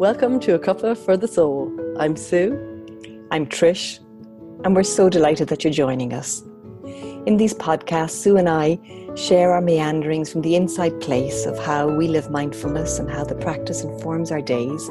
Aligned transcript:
Welcome 0.00 0.40
to 0.40 0.54
A 0.54 0.58
Cuppa 0.58 0.96
for 0.96 1.18
the 1.18 1.28
Soul. 1.28 1.70
I'm 1.98 2.16
Sue. 2.16 2.54
I'm 3.30 3.44
Trish, 3.44 3.98
and 4.64 4.74
we're 4.74 4.82
so 4.82 5.10
delighted 5.10 5.48
that 5.48 5.62
you're 5.62 5.74
joining 5.74 6.14
us. 6.14 6.40
In 7.26 7.36
these 7.36 7.52
podcasts, 7.52 8.12
Sue 8.12 8.38
and 8.38 8.48
I 8.48 8.78
share 9.14 9.52
our 9.52 9.60
meanderings 9.60 10.32
from 10.32 10.40
the 10.40 10.56
inside 10.56 10.98
place 11.02 11.44
of 11.44 11.58
how 11.58 11.86
we 11.86 12.08
live 12.08 12.30
mindfulness 12.30 12.98
and 12.98 13.10
how 13.10 13.24
the 13.24 13.34
practice 13.34 13.84
informs 13.84 14.32
our 14.32 14.40
days. 14.40 14.88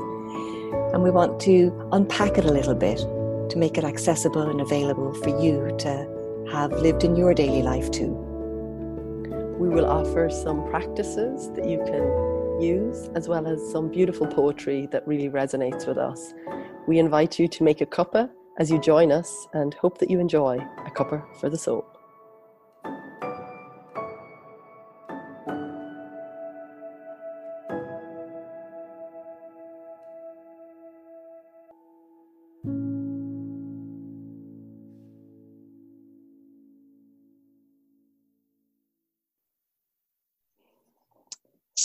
And 0.94 1.02
we 1.02 1.10
want 1.10 1.40
to 1.40 1.90
unpack 1.92 2.38
it 2.38 2.46
a 2.46 2.54
little 2.54 2.76
bit 2.76 3.00
to 3.00 3.58
make 3.58 3.80
it 3.80 3.84
accessible 3.84 4.44
and 4.44 4.62
available 4.62 5.16
for 5.16 5.42
you 5.42 5.76
to 5.80 6.48
have 6.52 6.72
lived 6.74 7.04
in 7.04 7.16
your 7.16 7.34
daily 7.34 7.64
life 7.64 7.90
too. 7.90 8.12
We 9.58 9.70
will 9.70 9.88
offer 9.88 10.30
some 10.30 10.70
practices 10.70 11.50
that 11.56 11.68
you 11.68 11.80
can 11.80 12.39
use, 12.62 13.10
as 13.16 13.28
well 13.28 13.48
as 13.48 13.60
some 13.72 13.90
beautiful 13.90 14.28
poetry 14.28 14.88
that 14.92 15.08
really 15.08 15.30
resonates 15.30 15.88
with 15.88 15.98
us. 15.98 16.34
We 16.88 17.00
invite 17.00 17.40
you 17.40 17.48
to 17.48 17.64
make 17.64 17.82
a 17.82 17.86
cuppa 17.86 18.30
as 18.58 18.70
you 18.70 18.80
join 18.80 19.12
us 19.12 19.48
and 19.54 19.74
hope 19.74 19.98
that 20.00 20.10
you 20.10 20.20
enjoy 20.20 20.58
a 20.86 20.92
cuppa 20.92 21.24
for 21.40 21.50
the 21.50 21.58
soul. 21.58 21.86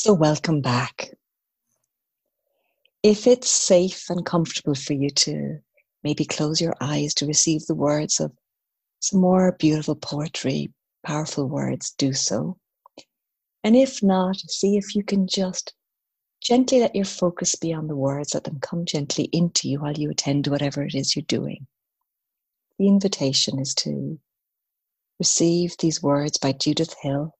So, 0.04 0.12
welcome 0.12 0.60
back. 0.60 1.14
If 3.02 3.26
it's 3.26 3.50
safe 3.50 4.10
and 4.10 4.22
comfortable 4.26 4.74
for 4.74 4.92
you 4.92 5.08
to 5.08 5.60
maybe 6.02 6.26
close 6.26 6.60
your 6.60 6.74
eyes 6.78 7.14
to 7.14 7.26
receive 7.26 7.64
the 7.64 7.74
words 7.74 8.20
of 8.20 8.30
some 9.00 9.22
more 9.22 9.56
beautiful 9.58 9.94
poetry, 9.94 10.70
powerful 11.06 11.48
words, 11.48 11.94
do 11.96 12.12
so. 12.12 12.58
And 13.62 13.74
if 13.74 14.02
not, 14.02 14.36
see 14.36 14.76
if 14.76 14.94
you 14.94 15.02
can 15.02 15.26
just 15.26 15.72
gently 16.42 16.80
let 16.80 16.94
your 16.94 17.06
focus 17.06 17.54
be 17.54 17.72
on 17.72 17.86
the 17.86 17.96
words, 17.96 18.34
let 18.34 18.44
them 18.44 18.60
come 18.60 18.84
gently 18.84 19.30
into 19.32 19.70
you 19.70 19.80
while 19.80 19.96
you 19.96 20.10
attend 20.10 20.44
to 20.44 20.50
whatever 20.50 20.82
it 20.82 20.94
is 20.94 21.16
you're 21.16 21.22
doing. 21.22 21.66
The 22.78 22.88
invitation 22.88 23.58
is 23.58 23.72
to 23.76 24.20
receive 25.18 25.78
these 25.78 26.02
words 26.02 26.36
by 26.36 26.52
Judith 26.52 26.94
Hill 27.00 27.34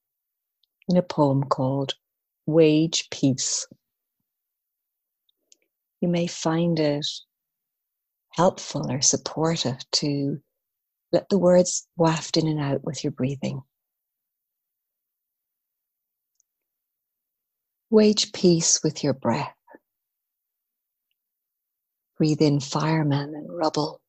in 0.89 0.97
a 0.97 1.03
poem 1.03 1.43
called 1.43 1.93
wage 2.45 3.09
peace. 3.09 3.67
You 6.01 6.07
may 6.07 6.27
find 6.27 6.79
it 6.79 7.07
helpful 8.29 8.91
or 8.91 9.01
supportive 9.01 9.79
to 9.93 10.39
let 11.11 11.29
the 11.29 11.37
words 11.37 11.87
waft 11.95 12.37
in 12.37 12.47
and 12.47 12.59
out 12.59 12.83
with 12.83 13.03
your 13.03 13.11
breathing. 13.11 13.61
Wage 17.89 18.33
peace 18.33 18.81
with 18.83 19.03
your 19.03 19.13
breath. 19.13 19.53
Breathe 22.17 22.41
in 22.41 22.59
firemen 22.59 23.33
and 23.35 23.47
rubble. 23.49 24.01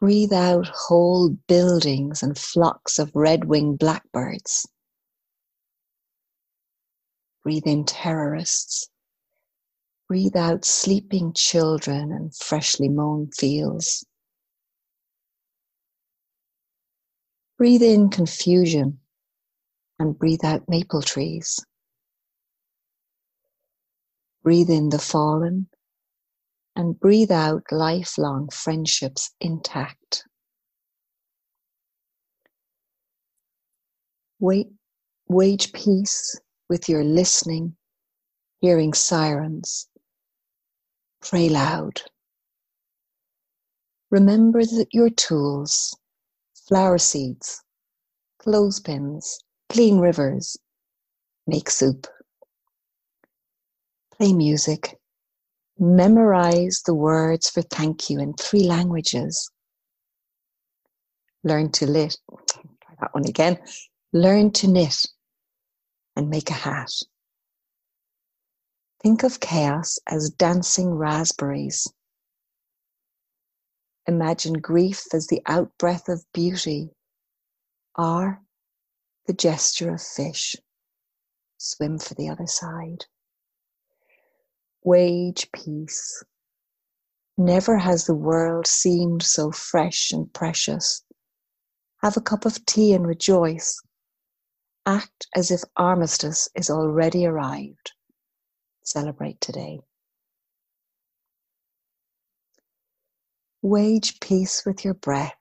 Breathe 0.00 0.32
out 0.32 0.68
whole 0.68 1.30
buildings 1.48 2.22
and 2.22 2.36
flocks 2.38 2.98
of 2.98 3.10
red 3.14 3.44
winged 3.44 3.78
blackbirds. 3.78 4.68
Breathe 7.48 7.66
in 7.66 7.86
terrorists. 7.86 8.90
Breathe 10.06 10.36
out 10.36 10.66
sleeping 10.66 11.32
children 11.32 12.12
and 12.12 12.36
freshly 12.36 12.90
mown 12.90 13.30
fields. 13.34 14.04
Breathe 17.56 17.82
in 17.82 18.10
confusion 18.10 18.98
and 19.98 20.18
breathe 20.18 20.44
out 20.44 20.68
maple 20.68 21.00
trees. 21.00 21.58
Breathe 24.42 24.68
in 24.68 24.90
the 24.90 24.98
fallen 24.98 25.70
and 26.76 27.00
breathe 27.00 27.32
out 27.32 27.62
lifelong 27.70 28.50
friendships 28.50 29.30
intact. 29.40 30.24
Wait, 34.38 34.68
wage 35.28 35.72
peace 35.72 36.38
with 36.68 36.88
your 36.88 37.04
listening, 37.04 37.76
hearing 38.60 38.92
sirens. 38.92 39.88
Pray 41.20 41.48
loud. 41.48 42.02
Remember 44.10 44.60
that 44.60 44.86
your 44.92 45.10
tools, 45.10 45.96
flower 46.68 46.98
seeds, 46.98 47.62
clothespins, 48.38 49.38
clean 49.68 49.98
rivers, 49.98 50.56
make 51.46 51.70
soup. 51.70 52.06
Play 54.16 54.32
music. 54.32 54.98
Memorize 55.78 56.82
the 56.86 56.94
words 56.94 57.50
for 57.50 57.62
thank 57.62 58.10
you 58.10 58.18
in 58.18 58.34
three 58.34 58.64
languages. 58.64 59.50
Learn 61.44 61.70
to 61.72 61.86
lit. 61.86 62.16
Try 62.48 62.94
that 63.00 63.14
one 63.14 63.26
again. 63.26 63.58
Learn 64.12 64.50
to 64.52 64.68
knit 64.68 65.06
and 66.18 66.28
make 66.28 66.50
a 66.50 66.54
hat. 66.54 66.90
Think 69.00 69.22
of 69.22 69.38
chaos 69.38 70.00
as 70.08 70.30
dancing 70.30 70.90
raspberries. 70.90 71.86
Imagine 74.08 74.54
grief 74.54 75.04
as 75.14 75.28
the 75.28 75.40
outbreath 75.46 76.08
of 76.08 76.24
beauty, 76.34 76.90
or 77.96 78.42
the 79.28 79.32
gesture 79.32 79.94
of 79.94 80.02
fish. 80.02 80.56
Swim 81.56 82.00
for 82.00 82.14
the 82.14 82.28
other 82.28 82.48
side. 82.48 83.06
Wage 84.82 85.48
peace. 85.52 86.24
Never 87.36 87.78
has 87.78 88.06
the 88.06 88.14
world 88.16 88.66
seemed 88.66 89.22
so 89.22 89.52
fresh 89.52 90.10
and 90.10 90.32
precious. 90.32 91.04
Have 92.02 92.16
a 92.16 92.20
cup 92.20 92.44
of 92.44 92.66
tea 92.66 92.92
and 92.92 93.06
rejoice 93.06 93.80
Act 94.88 95.26
as 95.36 95.50
if 95.50 95.60
armistice 95.76 96.48
is 96.54 96.70
already 96.70 97.26
arrived. 97.26 97.92
Celebrate 98.82 99.38
today. 99.38 99.80
Wage 103.60 104.18
peace 104.18 104.64
with 104.64 104.86
your 104.86 104.94
breath. 104.94 105.36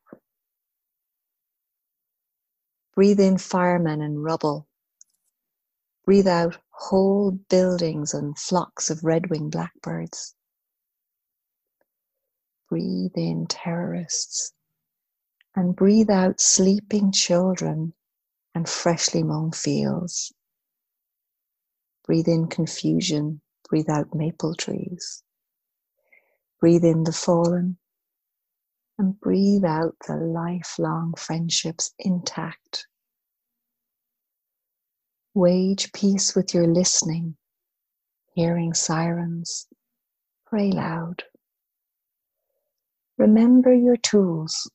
Breathe 2.93 3.21
in 3.21 3.37
firemen 3.37 4.01
and 4.01 4.21
rubble. 4.21 4.67
Breathe 6.03 6.27
out 6.27 6.57
whole 6.71 7.31
buildings 7.31 8.13
and 8.13 8.37
flocks 8.37 8.89
of 8.89 9.05
red 9.05 9.29
winged 9.29 9.53
blackbirds. 9.53 10.35
Breathe 12.67 13.15
in 13.15 13.45
terrorists 13.47 14.51
and 15.55 15.73
breathe 15.73 16.09
out 16.09 16.41
sleeping 16.41 17.13
children 17.13 17.93
and 18.57 18.67
freshly 18.67 19.21
mown 19.21 19.51
fields. 19.51 20.33
Breathe 22.07 22.27
in 22.27 22.47
confusion, 22.47 23.39
breathe 23.69 23.87
out 23.87 24.15
maple 24.15 24.55
trees. 24.55 25.21
Breathe 26.59 26.83
in 26.83 27.03
the 27.03 27.11
fallen 27.11 27.77
and 28.97 29.19
breathe 29.19 29.63
out 29.63 29.95
the 30.07 30.15
lifelong 30.15 31.13
friendships 31.15 31.93
intact. 31.99 32.87
Wage 35.35 35.93
peace 35.93 36.35
with 36.35 36.55
your 36.55 36.65
listening, 36.65 37.37
hearing 38.33 38.73
sirens. 38.73 39.67
Pray 40.47 40.71
loud. 40.71 41.23
Remember 43.19 43.71
your 43.71 43.97
tools, 43.97 44.67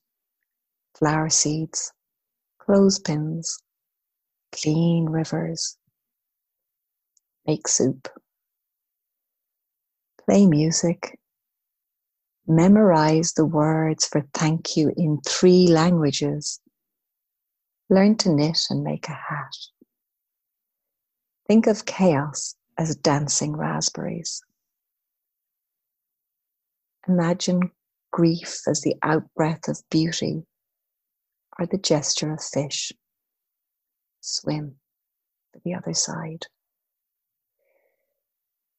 flower 0.97 1.29
seeds, 1.29 1.91
clothespins, 2.59 3.62
clean 4.53 5.07
rivers, 5.09 5.77
make 7.45 7.67
soup, 7.67 8.07
play 10.25 10.45
music, 10.45 11.19
memorize 12.47 13.33
the 13.33 13.45
words 13.45 14.05
for 14.05 14.21
thank 14.33 14.77
you 14.77 14.91
in 14.95 15.19
three 15.25 15.67
languages, 15.67 16.59
learn 17.89 18.15
to 18.17 18.29
knit 18.33 18.59
and 18.69 18.83
make 18.83 19.07
a 19.07 19.13
hat. 19.13 19.55
Think 21.47 21.67
of 21.67 21.85
chaos 21.85 22.55
as 22.77 22.95
dancing 22.95 23.55
raspberries. 23.55 24.41
Imagine 27.07 27.71
grief 28.11 28.61
as 28.67 28.81
the 28.81 28.95
outbreath 29.03 29.67
of 29.67 29.81
beauty 29.89 30.43
or 31.59 31.65
the 31.65 31.77
gesture 31.77 32.31
of 32.31 32.41
fish 32.41 32.93
swim 34.23 34.75
to 35.53 35.59
the 35.63 35.73
other 35.73 35.93
side. 35.93 36.45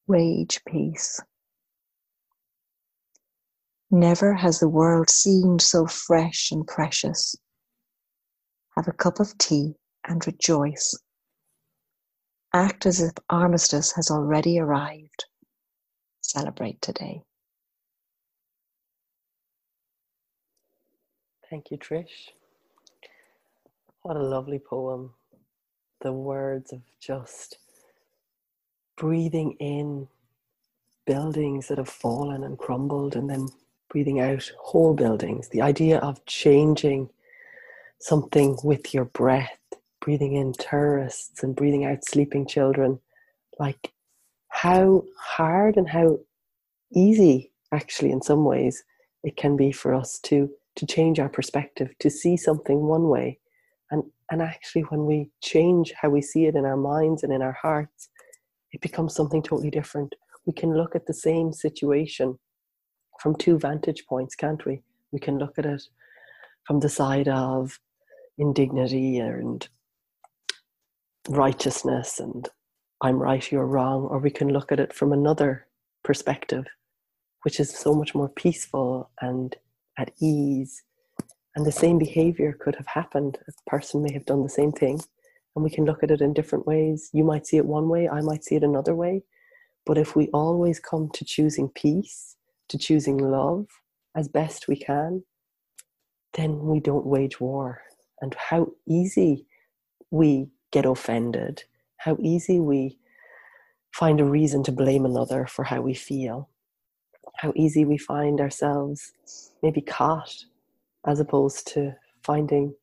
wage 0.07 0.61
peace. 0.67 1.21
Never 3.91 4.35
has 4.35 4.59
the 4.59 4.69
world 4.69 5.09
seemed 5.09 5.63
so 5.63 5.87
fresh 5.87 6.51
and 6.51 6.67
precious. 6.67 7.37
Have 8.77 8.89
a 8.89 8.93
cup 8.93 9.21
of 9.21 9.37
tea 9.39 9.75
and 10.07 10.27
rejoice. 10.27 10.95
Act 12.53 12.87
as 12.87 13.01
if 13.01 13.13
armistice 13.31 13.93
has 13.93 14.11
already 14.11 14.59
arrived. 14.59 15.27
Celebrate 16.21 16.81
today. 16.83 17.23
Thank 21.51 21.71
you, 21.71 21.79
Trish. 21.79 22.31
What 24.03 24.17
a 24.17 24.23
lovely 24.23 24.59
poem. 24.59 25.15
The 26.05 26.13
words 26.13 26.71
of 26.71 26.83
just 27.01 27.57
breathing 28.95 29.53
in 29.59 30.07
buildings 31.07 31.69
that 31.69 31.79
have 31.79 31.89
fallen 31.89 32.45
and 32.45 32.59
crumbled 32.59 33.17
and 33.17 33.31
then 33.31 33.49
breathing 33.89 34.21
out 34.21 34.53
whole 34.61 34.93
buildings, 34.93 35.49
the 35.49 35.63
idea 35.63 36.01
of 36.01 36.23
changing 36.27 37.09
something 38.01 38.59
with 38.63 38.93
your 38.93 39.07
breath, 39.07 39.59
breathing 40.01 40.35
in 40.35 40.53
tourists 40.53 41.43
and 41.43 41.57
breathing 41.57 41.87
out 41.87 42.05
sleeping 42.05 42.47
children, 42.47 43.01
like 43.59 43.91
how 44.49 45.05
hard 45.19 45.79
and 45.79 45.89
how 45.89 46.21
easy, 46.93 47.51
actually, 47.73 48.11
in 48.11 48.21
some 48.21 48.45
ways, 48.45 48.85
it 49.23 49.39
can 49.39 49.57
be 49.57 49.73
for 49.73 49.95
us 49.95 50.19
to 50.25 50.51
to 50.77 50.85
change 50.85 51.19
our 51.19 51.31
perspective, 51.31 51.95
to 52.01 52.11
see 52.11 52.37
something 52.37 52.81
one 52.83 53.09
way. 53.09 53.39
And, 53.91 54.03
and 54.31 54.43
actually, 54.43 54.83
when 54.83 55.07
we 55.07 55.31
change 55.43 55.93
how 56.01 56.11
we 56.11 56.23
see 56.23 56.47
it 56.47 56.55
in 56.55 56.65
our 56.65 56.77
minds 56.77 57.23
and 57.23 57.33
in 57.33 57.43
our 57.43 57.57
hearts, 57.61 58.09
it 58.73 58.81
becomes 58.81 59.15
something 59.15 59.43
totally 59.43 59.71
different. 59.71 60.15
We 60.47 60.53
can 60.53 60.77
look 60.77 60.95
at 60.95 61.07
the 61.07 61.15
same 61.15 61.53
situation 61.53 62.39
from 63.21 63.37
two 63.37 63.59
vantage 63.59 64.05
points, 64.07 64.35
can't 64.35 64.65
we? 64.67 64.83
We 65.13 65.21
can 65.21 65.39
look 65.39 65.59
at 65.59 65.67
it 65.67 65.83
from 66.67 66.81
the 66.81 66.89
side 66.89 67.29
of 67.29 67.79
indignity 68.39 69.19
and 69.19 69.67
righteousness 71.29 72.21
and 72.21 72.49
I'm 73.05 73.19
right, 73.19 73.53
you're 73.53 73.67
wrong, 73.67 74.05
or 74.05 74.19
we 74.19 74.31
can 74.31 74.49
look 74.49 74.73
at 74.73 74.81
it 74.81 74.95
from 74.95 75.13
another 75.13 75.67
perspective, 76.05 76.65
which 77.43 77.61
is 77.61 77.71
so 77.71 77.95
much 77.95 78.15
more 78.15 78.31
peaceful 78.31 79.11
and 79.21 79.55
at 79.99 80.13
ease. 80.23 80.84
And 81.57 81.65
the 81.65 81.73
same 81.73 81.99
behavior 81.99 82.57
could 82.59 82.75
have 82.77 82.87
happened. 82.87 83.39
A 83.47 83.71
person 83.71 84.03
may 84.03 84.13
have 84.13 84.27
done 84.27 84.43
the 84.43 84.49
same 84.49 84.73
thing, 84.73 85.01
and 85.55 85.65
we 85.65 85.71
can 85.71 85.85
look 85.85 86.03
at 86.03 86.11
it 86.11 86.21
in 86.21 86.33
different 86.33 86.67
ways. 86.67 87.11
You 87.13 87.25
might 87.25 87.47
see 87.47 87.57
it 87.57 87.67
one 87.67 87.89
way, 87.89 88.09
I 88.09 88.21
might 88.21 88.45
see 88.45 88.57
it 88.57 88.65
another 88.65 88.95
way. 88.95 89.23
But 89.87 89.99
if 89.99 90.17
we 90.17 90.29
always 90.29 90.81
come 90.81 91.11
to 91.15 91.25
choosing 91.25 91.69
peace 91.69 92.37
to 92.69 92.79
choosing 92.79 93.19
love 93.19 93.67
as 94.17 94.29
best 94.29 94.69
we 94.69 94.77
can, 94.77 95.23
then 96.33 96.59
we 96.61 96.81
don't 96.81 97.07
wage 97.07 97.41
war. 97.41 97.83
And 98.21 98.35
how 98.35 98.73
easy 98.89 99.47
we 100.11 100.49
get 100.71 100.87
offended, 100.87 101.65
how 101.99 102.17
easy 102.21 102.59
we 102.59 102.99
find 103.93 104.21
a 104.21 104.25
reason 104.25 104.63
to 104.65 104.73
blame 104.73 105.05
another 105.05 105.47
for 105.47 105.65
how 105.65 105.81
we 105.81 105.95
feel, 105.95 106.49
how 107.37 107.53
easy 107.55 107.85
we 107.85 107.99
find 107.99 108.41
ourselves 108.41 109.13
maybe 109.63 109.81
caught 109.81 110.45
as 111.07 111.21
opposed 111.21 111.67
to 111.69 111.95
finding 112.23 112.75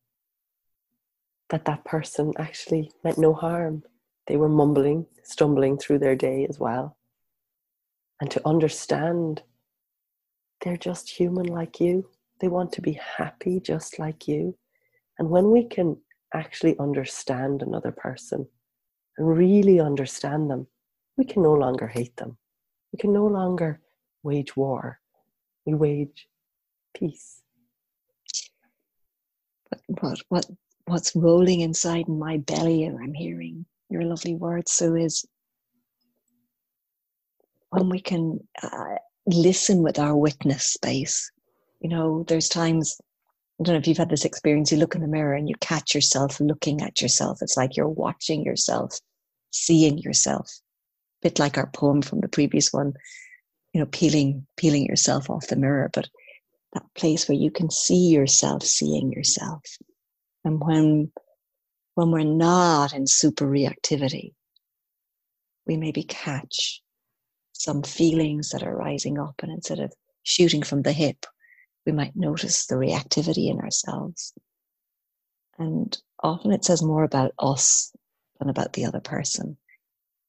that 1.49 1.65
that 1.65 1.83
person 1.83 2.33
actually 2.37 2.91
meant 3.03 3.17
no 3.17 3.33
harm. 3.33 3.83
They 4.27 4.37
were 4.37 4.49
mumbling, 4.49 5.05
stumbling 5.23 5.77
through 5.77 5.99
their 5.99 6.15
day 6.15 6.45
as 6.49 6.59
well. 6.59 6.97
And 8.21 8.29
to 8.31 8.47
understand 8.47 9.43
they're 10.61 10.77
just 10.77 11.09
human 11.09 11.47
like 11.47 11.79
you. 11.79 12.09
They 12.39 12.47
want 12.47 12.71
to 12.73 12.81
be 12.81 12.99
happy 13.17 13.59
just 13.59 13.99
like 13.99 14.27
you. 14.27 14.57
And 15.17 15.29
when 15.29 15.51
we 15.51 15.65
can 15.65 15.97
actually 16.33 16.77
understand 16.79 17.61
another 17.61 17.91
person 17.91 18.47
and 19.17 19.27
really 19.27 19.79
understand 19.79 20.49
them, 20.49 20.67
we 21.17 21.25
can 21.25 21.43
no 21.43 21.53
longer 21.53 21.87
hate 21.87 22.15
them. 22.17 22.37
We 22.93 22.97
can 22.97 23.11
no 23.11 23.25
longer 23.25 23.81
wage 24.23 24.55
war. 24.55 24.99
We 25.65 25.73
wage 25.73 26.27
peace. 26.95 27.40
What 29.87 30.19
what 30.29 30.45
what's 30.85 31.15
rolling 31.15 31.61
inside 31.61 32.07
in 32.07 32.19
my 32.19 32.37
belly 32.37 32.83
and 32.83 32.97
I'm 32.99 33.13
hearing 33.13 33.65
your 33.89 34.03
lovely 34.03 34.35
words, 34.35 34.71
Sue, 34.71 34.95
is 34.95 35.25
when 37.69 37.89
we 37.89 37.99
can 37.99 38.39
uh, 38.61 38.95
listen 39.25 39.83
with 39.83 39.99
our 39.99 40.15
witness 40.15 40.65
space. 40.65 41.31
You 41.79 41.89
know, 41.89 42.23
there's 42.27 42.49
times, 42.49 42.97
I 43.59 43.63
don't 43.63 43.75
know 43.75 43.79
if 43.79 43.87
you've 43.87 43.97
had 43.97 44.09
this 44.09 44.25
experience, 44.25 44.71
you 44.71 44.77
look 44.77 44.95
in 44.95 45.01
the 45.01 45.07
mirror 45.07 45.33
and 45.33 45.49
you 45.49 45.55
catch 45.61 45.93
yourself 45.95 46.39
looking 46.39 46.81
at 46.81 47.01
yourself. 47.01 47.39
It's 47.41 47.57
like 47.57 47.75
you're 47.75 47.87
watching 47.87 48.43
yourself, 48.43 48.97
seeing 49.51 49.97
yourself. 49.97 50.49
A 51.21 51.29
bit 51.29 51.39
like 51.39 51.57
our 51.57 51.67
poem 51.67 52.01
from 52.01 52.21
the 52.21 52.27
previous 52.27 52.71
one, 52.71 52.93
you 53.73 53.79
know, 53.79 53.87
peeling, 53.87 54.47
peeling 54.57 54.85
yourself 54.85 55.29
off 55.29 55.47
the 55.47 55.55
mirror, 55.55 55.89
but 55.93 56.09
that 56.73 56.83
place 56.95 57.27
where 57.27 57.37
you 57.37 57.51
can 57.51 57.69
see 57.69 58.09
yourself 58.09 58.63
seeing 58.63 59.11
yourself. 59.11 59.61
And 60.43 60.59
when 60.61 61.11
when 61.95 62.11
we're 62.11 62.23
not 62.23 62.93
in 62.93 63.05
super 63.05 63.45
reactivity, 63.45 64.33
we 65.67 65.77
maybe 65.77 66.03
catch 66.03 66.81
some 67.51 67.83
feelings 67.83 68.49
that 68.49 68.63
are 68.63 68.75
rising 68.75 69.19
up, 69.19 69.35
and 69.43 69.51
instead 69.51 69.79
of 69.79 69.93
shooting 70.23 70.63
from 70.63 70.81
the 70.81 70.93
hip, 70.93 71.25
we 71.85 71.91
might 71.91 72.15
notice 72.15 72.65
the 72.65 72.75
reactivity 72.75 73.49
in 73.49 73.59
ourselves. 73.59 74.33
And 75.59 75.95
often 76.23 76.51
it 76.51 76.63
says 76.63 76.81
more 76.81 77.03
about 77.03 77.33
us 77.37 77.91
than 78.39 78.49
about 78.49 78.73
the 78.73 78.85
other 78.85 78.99
person. 78.99 79.57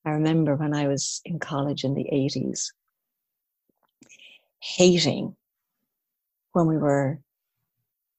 I 0.04 0.10
remember 0.10 0.56
when 0.56 0.74
I 0.74 0.88
was 0.88 1.20
in 1.24 1.38
college 1.38 1.84
in 1.84 1.94
the 1.94 2.08
80s, 2.12 2.66
hating 4.60 5.36
when 6.52 6.66
we 6.66 6.76
were 6.76 7.20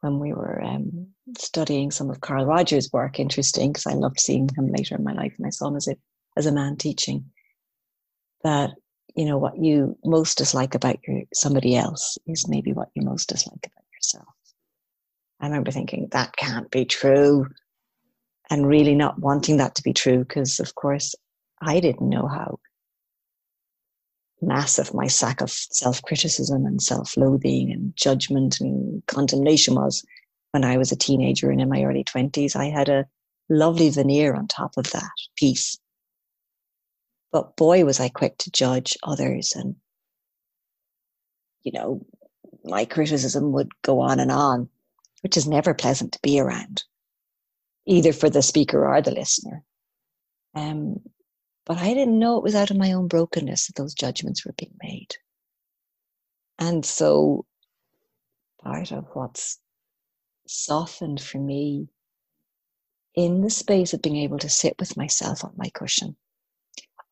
when 0.02 0.20
we 0.20 0.34
were 0.34 0.62
um, 0.62 1.08
studying 1.38 1.90
some 1.90 2.10
of 2.10 2.20
Carl 2.20 2.46
Rogers' 2.46 2.92
work. 2.92 3.20
Interesting 3.20 3.72
because 3.72 3.88
I 3.88 3.94
loved 3.94 4.20
seeing 4.20 4.50
him 4.56 4.72
later 4.72 4.96
in 4.96 5.04
my 5.04 5.14
life, 5.14 5.34
and 5.38 5.48
I 5.48 5.50
saw 5.50 5.68
him 5.68 5.78
as 5.78 5.88
a 5.88 5.96
as 6.36 6.46
a 6.46 6.52
man 6.52 6.76
teaching. 6.76 7.26
That 8.44 8.72
you 9.16 9.26
know 9.26 9.38
what 9.38 9.58
you 9.58 9.98
most 10.04 10.38
dislike 10.38 10.76
about 10.76 10.98
your 11.08 11.22
somebody 11.34 11.76
else 11.76 12.18
is 12.28 12.48
maybe 12.48 12.74
what 12.74 12.90
you 12.96 13.04
most 13.04 13.30
dislike 13.30 13.66
about 13.66 13.86
yourself 13.94 14.28
i 15.40 15.46
remember 15.46 15.72
thinking 15.72 16.08
that 16.12 16.36
can't 16.36 16.72
be 16.72 16.86
true 16.86 17.48
and 18.50 18.68
really 18.68 18.96
not 18.96 19.20
wanting 19.20 19.58
that 19.58 19.76
to 19.76 19.84
be 19.84 19.94
true 19.94 20.20
because 20.20 20.60
of 20.60 20.74
course 20.76 21.16
i 21.62 21.80
didn't 21.80 22.10
know 22.10 22.28
how 22.28 22.60
massive 24.48 24.94
my 24.94 25.08
sack 25.08 25.42
of 25.42 25.50
self-criticism 25.50 26.66
and 26.66 26.82
self-loathing 26.82 27.72
and 27.72 27.96
judgment 27.96 28.60
and 28.60 29.06
condemnation 29.08 29.76
was 29.76 30.06
when 30.52 30.64
i 30.64 30.78
was 30.78 30.92
a 30.92 30.96
teenager 30.96 31.50
and 31.50 31.62
in 31.62 31.70
my 31.70 31.84
early 31.84 32.04
20s 32.04 32.56
i 32.56 32.66
had 32.66 32.90
a 32.90 33.06
lovely 33.50 33.90
veneer 33.90 34.34
on 34.34 34.48
top 34.48 34.74
of 34.78 34.92
that 34.92 35.12
peace 35.36 35.80
but 37.34 37.56
boy, 37.56 37.84
was 37.84 38.00
I 38.00 38.10
quick 38.10 38.38
to 38.38 38.52
judge 38.52 38.96
others. 39.02 39.54
And, 39.56 39.76
you 41.64 41.72
know, 41.74 42.06
my 42.64 42.86
criticism 42.86 43.52
would 43.54 43.72
go 43.82 44.00
on 44.00 44.20
and 44.20 44.32
on, 44.32 44.70
which 45.22 45.36
is 45.36 45.48
never 45.48 45.74
pleasant 45.74 46.14
to 46.14 46.20
be 46.22 46.40
around, 46.40 46.84
either 47.88 48.14
for 48.14 48.30
the 48.30 48.44
speaker 48.44 48.88
or 48.88 49.02
the 49.02 49.12
listener. 49.12 49.64
Um, 50.54 51.02
but 51.66 51.78
I 51.78 51.94
didn't 51.94 52.20
know 52.20 52.38
it 52.38 52.44
was 52.44 52.56
out 52.56 52.72
of 52.72 52.78
my 52.78 52.92
own 52.94 53.08
brokenness 53.08 53.68
that 53.68 53.76
those 53.76 53.94
judgments 53.94 54.46
were 54.46 54.54
being 54.54 54.76
made. 54.82 55.16
And 56.60 56.86
so 56.86 57.46
part 58.62 58.92
of 58.92 59.06
what's 59.14 59.60
softened 60.48 61.22
for 61.22 61.38
me 61.40 61.88
in 63.16 63.42
the 63.42 63.50
space 63.50 63.94
of 63.94 64.02
being 64.02 64.18
able 64.18 64.40
to 64.40 64.50
sit 64.50 64.76
with 64.80 64.98
myself 64.98 65.44
on 65.44 65.54
my 65.56 65.70
cushion 65.70 66.16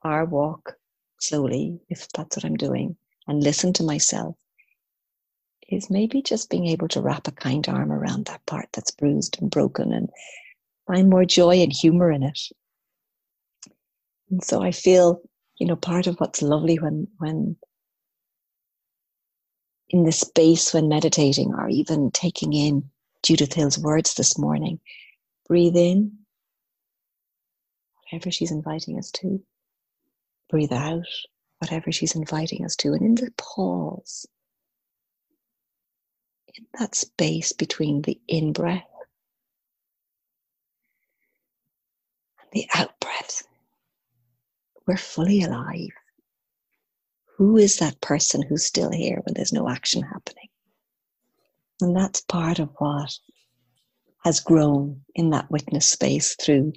or 0.04 0.26
walk 0.26 0.76
slowly, 1.20 1.80
if 1.90 2.08
that's 2.10 2.36
what 2.36 2.46
I'm 2.46 2.58
doing, 2.58 2.98
and 3.28 3.44
listen 3.44 3.74
to 3.74 3.84
myself, 3.84 4.36
is 5.70 5.90
maybe 5.90 6.22
just 6.22 6.50
being 6.50 6.68
able 6.68 6.88
to 6.90 7.02
wrap 7.02 7.28
a 7.28 7.32
kind 7.32 7.68
arm 7.70 7.92
around 7.92 8.26
that 8.26 8.46
part 8.46 8.68
that's 8.74 8.92
bruised 8.92 9.38
and 9.40 9.50
broken 9.52 9.94
and 9.94 10.10
find 10.88 11.10
more 11.10 11.26
joy 11.26 11.62
and 11.62 11.72
humor 11.72 12.12
in 12.12 12.24
it. 12.24 12.40
And 14.32 14.44
so 14.44 14.64
I 14.64 14.72
feel, 14.72 15.22
you 15.60 15.68
know, 15.68 15.78
part 15.78 16.08
of 16.08 16.18
what's 16.20 16.42
lovely 16.42 16.78
when 16.80 17.08
when 17.20 17.58
in 19.90 20.06
the 20.06 20.14
space 20.14 20.74
when 20.74 20.90
meditating 20.90 21.54
or 21.54 21.70
even 21.70 22.12
taking 22.12 22.54
in 22.54 22.90
Judith 23.24 23.54
Hill's 23.54 23.80
words 23.80 24.16
this 24.16 24.38
morning, 24.38 24.80
breathe 25.48 25.78
in, 25.78 26.14
whatever 28.12 28.32
she's 28.32 28.52
inviting 28.52 28.98
us 28.98 29.12
to, 29.12 29.42
breathe 30.50 30.74
out 30.74 31.06
whatever 31.60 31.92
she's 31.92 32.16
inviting 32.16 32.66
us 32.66 32.76
to. 32.78 32.94
And 32.94 33.04
in 33.04 33.16
the 33.16 33.32
pause, 33.38 34.28
in 36.56 36.66
that 36.80 36.96
space 36.96 37.54
between 37.54 38.02
the 38.04 38.20
in 38.28 38.54
breath 38.54 38.84
and 42.42 42.50
the 42.54 42.68
out 42.76 43.00
breath, 43.00 43.44
we're 44.88 44.98
fully 44.98 45.44
alive. 45.44 45.90
Who 47.38 47.58
is 47.58 47.78
that 47.78 48.02
person 48.02 48.44
who's 48.44 48.66
still 48.66 48.92
here 48.92 49.22
when 49.24 49.34
there's 49.34 49.54
no 49.54 49.70
action 49.70 50.04
happening? 50.04 50.50
And 51.82 51.96
that's 51.96 52.22
part 52.22 52.60
of 52.60 52.70
what 52.78 53.18
has 54.24 54.40
grown 54.40 55.02
in 55.16 55.32
that 55.32 55.50
witness 55.50 55.90
space 55.90 56.36
through 56.36 56.74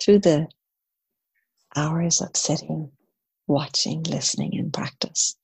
through 0.00 0.20
the 0.20 0.48
hours 1.76 2.20
of 2.20 2.36
sitting, 2.36 2.90
watching, 3.46 4.02
listening 4.04 4.56
and 4.58 4.72
practice. 4.72 5.36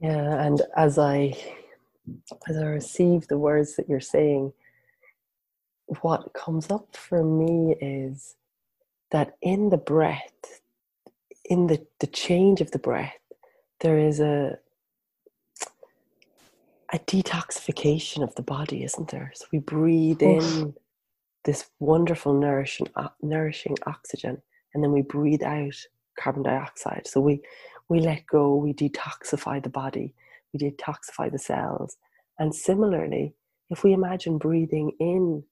Yeah, 0.00 0.42
and 0.44 0.62
as 0.76 0.98
I 0.98 1.34
as 2.48 2.56
I 2.56 2.64
receive 2.64 3.28
the 3.28 3.38
words 3.38 3.76
that 3.76 3.88
you're 3.88 4.00
saying, 4.00 4.52
what 5.86 6.32
comes 6.34 6.70
up 6.70 6.96
for 6.96 7.24
me 7.24 7.76
is 7.80 8.36
that 9.10 9.36
in 9.42 9.70
the 9.70 9.78
breath, 9.78 10.60
in 11.44 11.66
the, 11.66 11.86
the 12.00 12.06
change 12.06 12.60
of 12.60 12.70
the 12.70 12.78
breath, 12.78 13.18
there 13.80 13.98
is 13.98 14.20
a 14.20 14.58
a 16.92 16.98
detoxification 17.00 18.22
of 18.22 18.34
the 18.34 18.42
body, 18.42 18.84
isn't 18.84 19.10
there? 19.10 19.32
So 19.34 19.46
we 19.52 19.60
breathe 19.60 20.22
in 20.22 20.74
this 21.44 21.66
wonderful 21.80 22.34
nourishing 22.34 22.88
uh, 22.96 23.08
nourishing 23.22 23.76
oxygen, 23.86 24.42
and 24.74 24.84
then 24.84 24.92
we 24.92 25.02
breathe 25.02 25.42
out 25.42 25.74
carbon 26.18 26.42
dioxide. 26.42 27.06
So 27.06 27.20
we 27.20 27.40
we 27.88 28.00
let 28.00 28.26
go, 28.26 28.56
we 28.56 28.74
detoxify 28.74 29.62
the 29.62 29.70
body, 29.70 30.14
we 30.52 30.60
detoxify 30.60 31.32
the 31.32 31.38
cells. 31.38 31.96
And 32.38 32.54
similarly, 32.54 33.34
if 33.70 33.84
we 33.84 33.92
imagine 33.92 34.38
breathing 34.38 34.92
in 35.00 35.44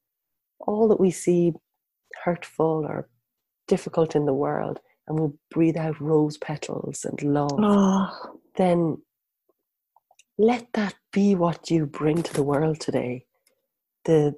all 0.60 0.88
that 0.88 1.00
we 1.00 1.10
see 1.10 1.52
hurtful 2.24 2.86
or 2.88 3.08
difficult 3.68 4.14
in 4.14 4.26
the 4.26 4.34
world, 4.34 4.78
and 5.06 5.18
we 5.18 5.28
breathe 5.50 5.76
out 5.76 6.00
rose 6.00 6.36
petals 6.38 7.04
and 7.04 7.22
love, 7.22 7.58
oh. 7.58 8.38
then 8.56 8.98
let 10.38 10.66
that 10.74 10.94
be 11.12 11.34
what 11.34 11.70
you 11.70 11.86
bring 11.86 12.22
to 12.22 12.34
the 12.34 12.42
world 12.42 12.80
today. 12.80 13.26
The 14.04 14.34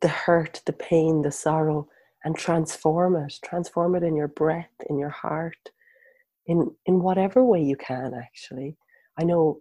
the 0.00 0.08
hurt, 0.08 0.62
the 0.66 0.72
pain, 0.72 1.22
the 1.22 1.30
sorrow, 1.30 1.88
and 2.24 2.36
transform 2.36 3.14
it. 3.16 3.34
Transform 3.44 3.94
it 3.94 4.02
in 4.02 4.16
your 4.16 4.26
breath, 4.26 4.70
in 4.88 4.98
your 4.98 5.10
heart, 5.10 5.70
in 6.46 6.70
in 6.86 7.02
whatever 7.02 7.44
way 7.44 7.62
you 7.62 7.76
can 7.76 8.12
actually 8.14 8.76
i 9.18 9.24
know 9.24 9.58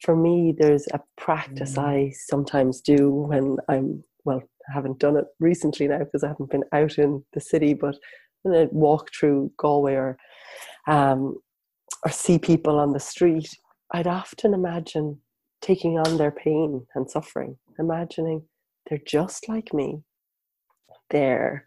for 0.00 0.16
me 0.16 0.54
there's 0.56 0.86
a 0.88 1.00
practice 1.16 1.76
mm. 1.76 1.84
i 1.84 2.12
sometimes 2.14 2.80
do 2.80 3.10
when 3.10 3.56
i'm 3.68 4.02
well 4.24 4.42
i 4.68 4.72
haven't 4.72 4.98
done 4.98 5.16
it 5.16 5.26
recently 5.40 5.88
now 5.88 5.98
because 5.98 6.24
i 6.24 6.28
haven't 6.28 6.50
been 6.50 6.64
out 6.72 6.98
in 6.98 7.24
the 7.32 7.40
city 7.40 7.74
but 7.74 7.96
when 8.42 8.54
i 8.54 8.68
walk 8.72 9.08
through 9.12 9.50
galway 9.58 9.94
or 9.94 10.16
um, 10.88 11.36
or 12.04 12.10
see 12.10 12.38
people 12.38 12.78
on 12.78 12.92
the 12.92 13.00
street 13.00 13.48
i'd 13.92 14.06
often 14.06 14.54
imagine 14.54 15.18
taking 15.60 15.98
on 15.98 16.16
their 16.16 16.32
pain 16.32 16.84
and 16.94 17.10
suffering 17.10 17.56
imagining 17.78 18.42
they're 18.88 19.00
just 19.06 19.48
like 19.48 19.72
me. 19.72 20.02
They're 21.10 21.66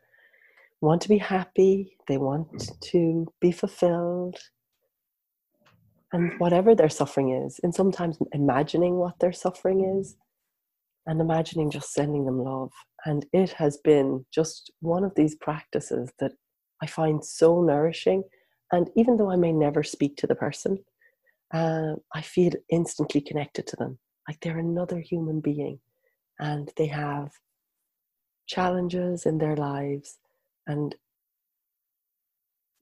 want 0.82 1.02
to 1.02 1.10
be 1.10 1.18
happy 1.18 1.98
they 2.08 2.18
want 2.18 2.72
to 2.80 3.26
be 3.42 3.52
fulfilled 3.52 4.38
and 6.14 6.34
whatever 6.38 6.76
their 6.76 6.90
suffering 6.90 7.32
is, 7.32 7.60
and 7.64 7.74
sometimes 7.74 8.20
imagining 8.32 8.98
what 8.98 9.18
their 9.20 9.34
suffering 9.34 10.00
is, 10.00 10.16
and 11.08 11.22
imagining 11.22 11.70
just 11.70 11.94
sending 11.94 12.26
them 12.26 12.44
love. 12.44 12.72
And 13.06 13.26
it 13.34 13.52
has 13.54 13.78
been 13.78 14.26
just 14.34 14.72
one 14.80 15.04
of 15.04 15.14
these 15.16 15.36
practices 15.36 16.12
that 16.20 16.32
I 16.82 16.88
find 16.88 17.24
so 17.24 17.62
nourishing. 17.62 18.24
And 18.72 18.90
even 18.96 19.18
though 19.18 19.32
I 19.32 19.36
may 19.36 19.52
never 19.52 19.84
speak 19.84 20.18
to 20.18 20.28
the 20.28 20.36
person, 20.36 20.84
uh, 21.54 21.94
I 22.14 22.22
feel 22.22 22.54
instantly 22.70 23.22
connected 23.22 23.68
to 23.68 23.76
them. 23.76 24.00
Like 24.28 24.40
they're 24.42 24.58
another 24.58 25.00
human 25.00 25.40
being 25.40 25.80
and 26.40 26.72
they 26.78 26.88
have 26.88 27.32
challenges 28.48 29.26
in 29.26 29.38
their 29.38 29.56
lives. 29.56 30.18
And 30.68 30.96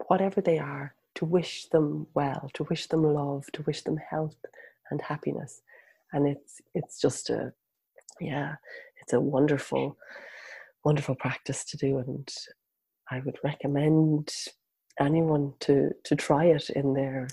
whatever 0.08 0.42
they 0.42 0.58
are, 0.58 0.96
to 1.16 1.26
wish 1.26 1.66
them 1.66 2.08
well, 2.14 2.50
to 2.54 2.64
wish 2.64 2.88
them 2.88 3.04
love, 3.04 3.46
to 3.54 3.62
wish 3.64 3.82
them 3.84 3.98
health 3.98 4.38
and 4.90 5.02
happiness. 5.02 5.62
And 6.12 6.28
it's 6.28 6.62
it's 6.74 7.00
just 7.00 7.30
a 7.30 7.54
yeah, 8.20 8.56
it's 9.02 9.14
a 9.14 9.20
wonderful, 9.20 9.98
wonderful 10.84 11.16
practice 11.16 11.64
to 11.66 11.78
do 11.78 11.98
and 12.00 12.30
I 13.12 13.20
would 13.20 13.38
recommend 13.44 14.34
anyone 15.00 15.54
to 15.62 15.92
to 16.06 16.16
try 16.16 16.46
it 16.46 16.70
in 16.70 16.94
their 16.94 17.28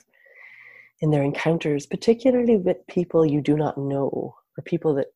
in 1.01 1.11
their 1.11 1.23
encounters, 1.23 1.87
particularly 1.87 2.57
with 2.57 2.87
people 2.89 3.25
you 3.25 3.41
do 3.41 3.57
not 3.57 3.79
know 3.79 4.35
or 4.57 4.63
people 4.65 4.95
that 4.95 5.07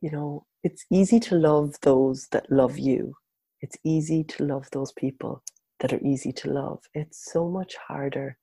you 0.00 0.10
know, 0.10 0.44
it's 0.64 0.84
easy 0.90 1.20
to 1.20 1.36
love 1.36 1.76
those 1.82 2.26
that 2.28 2.50
love 2.50 2.78
you. 2.78 3.14
It's 3.60 3.76
easy 3.84 4.24
to 4.24 4.44
love 4.44 4.68
those 4.72 4.92
people 4.92 5.42
that 5.78 5.92
are 5.92 6.00
easy 6.04 6.32
to 6.32 6.50
love. 6.50 6.80
It's 6.94 7.30
so 7.32 7.48
much 7.48 7.76
harder. 7.76 8.36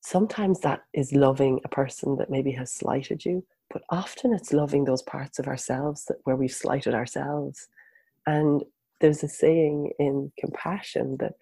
Sometimes 0.00 0.60
that 0.60 0.80
is 0.92 1.12
loving 1.12 1.60
a 1.64 1.68
person 1.68 2.16
that 2.16 2.30
maybe 2.30 2.50
has 2.52 2.72
slighted 2.72 3.24
you, 3.24 3.44
but 3.70 3.82
often 3.90 4.32
it's 4.32 4.52
loving 4.52 4.84
those 4.84 5.02
parts 5.02 5.38
of 5.38 5.46
ourselves 5.46 6.04
that 6.06 6.18
where 6.24 6.36
we've 6.36 6.52
slighted 6.52 6.94
ourselves. 6.94 7.68
And 8.26 8.64
there's 9.00 9.22
a 9.22 9.28
saying 9.28 9.92
in 9.98 10.32
compassion 10.38 11.16
that 11.20 11.34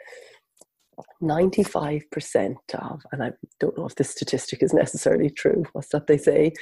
95% 1.23 2.57
of, 2.75 3.03
and 3.13 3.23
I 3.23 3.33
don't 3.61 3.77
know 3.77 3.87
if 3.87 3.95
this 3.95 4.11
statistic 4.11 4.63
is 4.63 4.73
necessarily 4.73 5.31
true, 5.31 5.65
what's 5.73 5.89
that 5.89 6.07
they 6.07 6.19
say? 6.19 6.53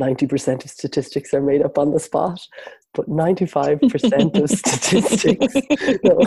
90% 0.00 0.64
of 0.64 0.70
statistics 0.70 1.34
are 1.34 1.40
made 1.40 1.62
up 1.62 1.76
on 1.76 1.90
the 1.90 1.98
spot, 1.98 2.40
but 2.94 3.08
95% 3.08 4.42
of 4.42 4.50
statistics, 4.58 5.54
no, 6.04 6.20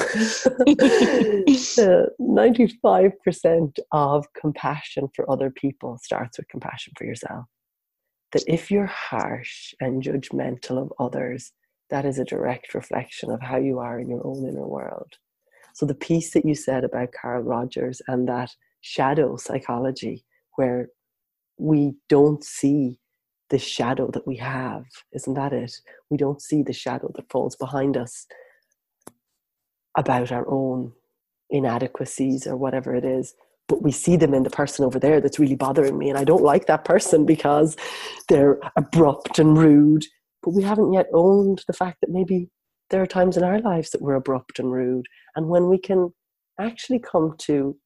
uh, 1.82 2.06
95% 2.20 3.80
of 3.92 4.26
compassion 4.34 5.08
for 5.16 5.30
other 5.32 5.50
people 5.50 5.98
starts 6.02 6.38
with 6.38 6.50
compassion 6.50 6.94
for 6.98 7.06
yourself. 7.06 7.46
That 8.32 8.44
if 8.48 8.72
you're 8.72 8.86
harsh 8.86 9.74
and 9.80 10.04
judgmental 10.04 10.82
of 10.82 10.94
others, 11.00 11.52
that 11.90 12.06
is 12.06 12.20
a 12.20 12.26
direct 12.26 12.74
reflection 12.74 13.30
of 13.32 13.42
how 13.42 13.58
you 13.58 13.80
are 13.80 14.00
in 14.00 14.10
your 14.10 14.26
own 14.26 14.48
inner 14.48 14.68
world. 14.68 15.14
So, 15.74 15.86
the 15.86 15.96
piece 15.96 16.32
that 16.32 16.46
you 16.46 16.56
said 16.56 16.84
about 16.84 17.12
Carl 17.12 17.44
Rogers 17.44 18.02
and 18.08 18.28
that 18.28 18.56
shadow 18.82 19.38
psychology, 19.38 20.24
where 20.56 20.90
we 21.58 21.96
don't 22.10 22.44
see 22.44 23.00
the 23.50 23.60
shadow 23.60 24.10
that 24.12 24.26
we 24.26 24.38
have. 24.38 24.86
Isn't 25.14 25.36
that 25.36 25.54
it? 25.54 25.74
We 26.10 26.18
don't 26.18 26.42
see 26.42 26.64
the 26.64 26.74
shadow 26.74 27.12
that 27.16 27.30
falls 27.30 27.56
behind 27.56 27.98
us 27.98 28.26
about 29.98 30.32
our 30.32 30.50
own 30.50 30.94
inadequacies 31.50 32.48
or 32.48 32.56
whatever 32.56 32.96
it 32.96 33.06
is. 33.06 33.36
But 33.68 33.82
we 33.82 33.92
see 33.92 34.18
them 34.18 34.34
in 34.34 34.44
the 34.44 34.50
person 34.50 34.84
over 34.84 35.00
there 35.00 35.22
that's 35.22 35.40
really 35.40 35.56
bothering 35.56 35.98
me. 35.98 36.10
And 36.10 36.18
I 36.18 36.24
don't 36.24 36.44
like 36.44 36.68
that 36.68 36.86
person 36.86 37.26
because 37.26 37.78
they're 38.28 38.60
abrupt 38.76 39.40
and 39.40 39.58
rude. 39.58 40.06
But 40.44 40.52
we 40.52 40.64
haven't 40.64 40.94
yet 40.94 41.08
owned 41.14 41.64
the 41.68 41.74
fact 41.74 42.02
that 42.02 42.10
maybe 42.10 42.50
there 42.90 43.02
are 43.02 43.08
times 43.08 43.38
in 43.38 43.44
our 43.44 43.60
lives 43.62 43.92
that 43.92 44.02
we're 44.02 44.16
abrupt 44.16 44.60
and 44.60 44.72
rude. 44.72 45.06
And 45.36 45.48
when 45.48 45.70
we 45.70 45.78
can 45.78 46.14
actually 46.60 47.00
come 47.00 47.36
to 47.40 47.78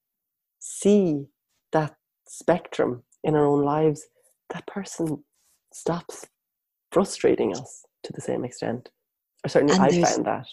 see 0.60 1.26
that 1.72 1.96
spectrum 2.28 3.04
in 3.24 3.36
our 3.36 3.46
own 3.46 3.64
lives, 3.64 4.08
that 4.54 4.66
person 4.66 5.24
stops 5.72 6.26
frustrating 6.92 7.56
us 7.56 7.86
to 8.04 8.14
the 8.14 8.22
same 8.22 8.44
extent. 8.44 8.90
Or 9.46 9.50
certainly 9.50 9.76
I 9.76 9.90
found 9.90 10.26
that. 10.26 10.48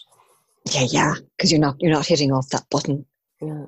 Yeah, 0.71 0.85
yeah, 0.89 1.15
because 1.35 1.51
you're 1.51 1.59
not 1.59 1.75
you're 1.79 1.91
not 1.91 2.05
hitting 2.05 2.31
off 2.31 2.49
that 2.49 2.65
button. 2.69 3.05
Yeah. 3.41 3.65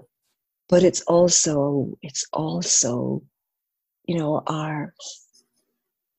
But 0.67 0.83
it's 0.83 1.01
also 1.01 1.97
it's 2.01 2.25
also, 2.33 3.21
you 4.05 4.17
know, 4.17 4.41
our 4.47 4.93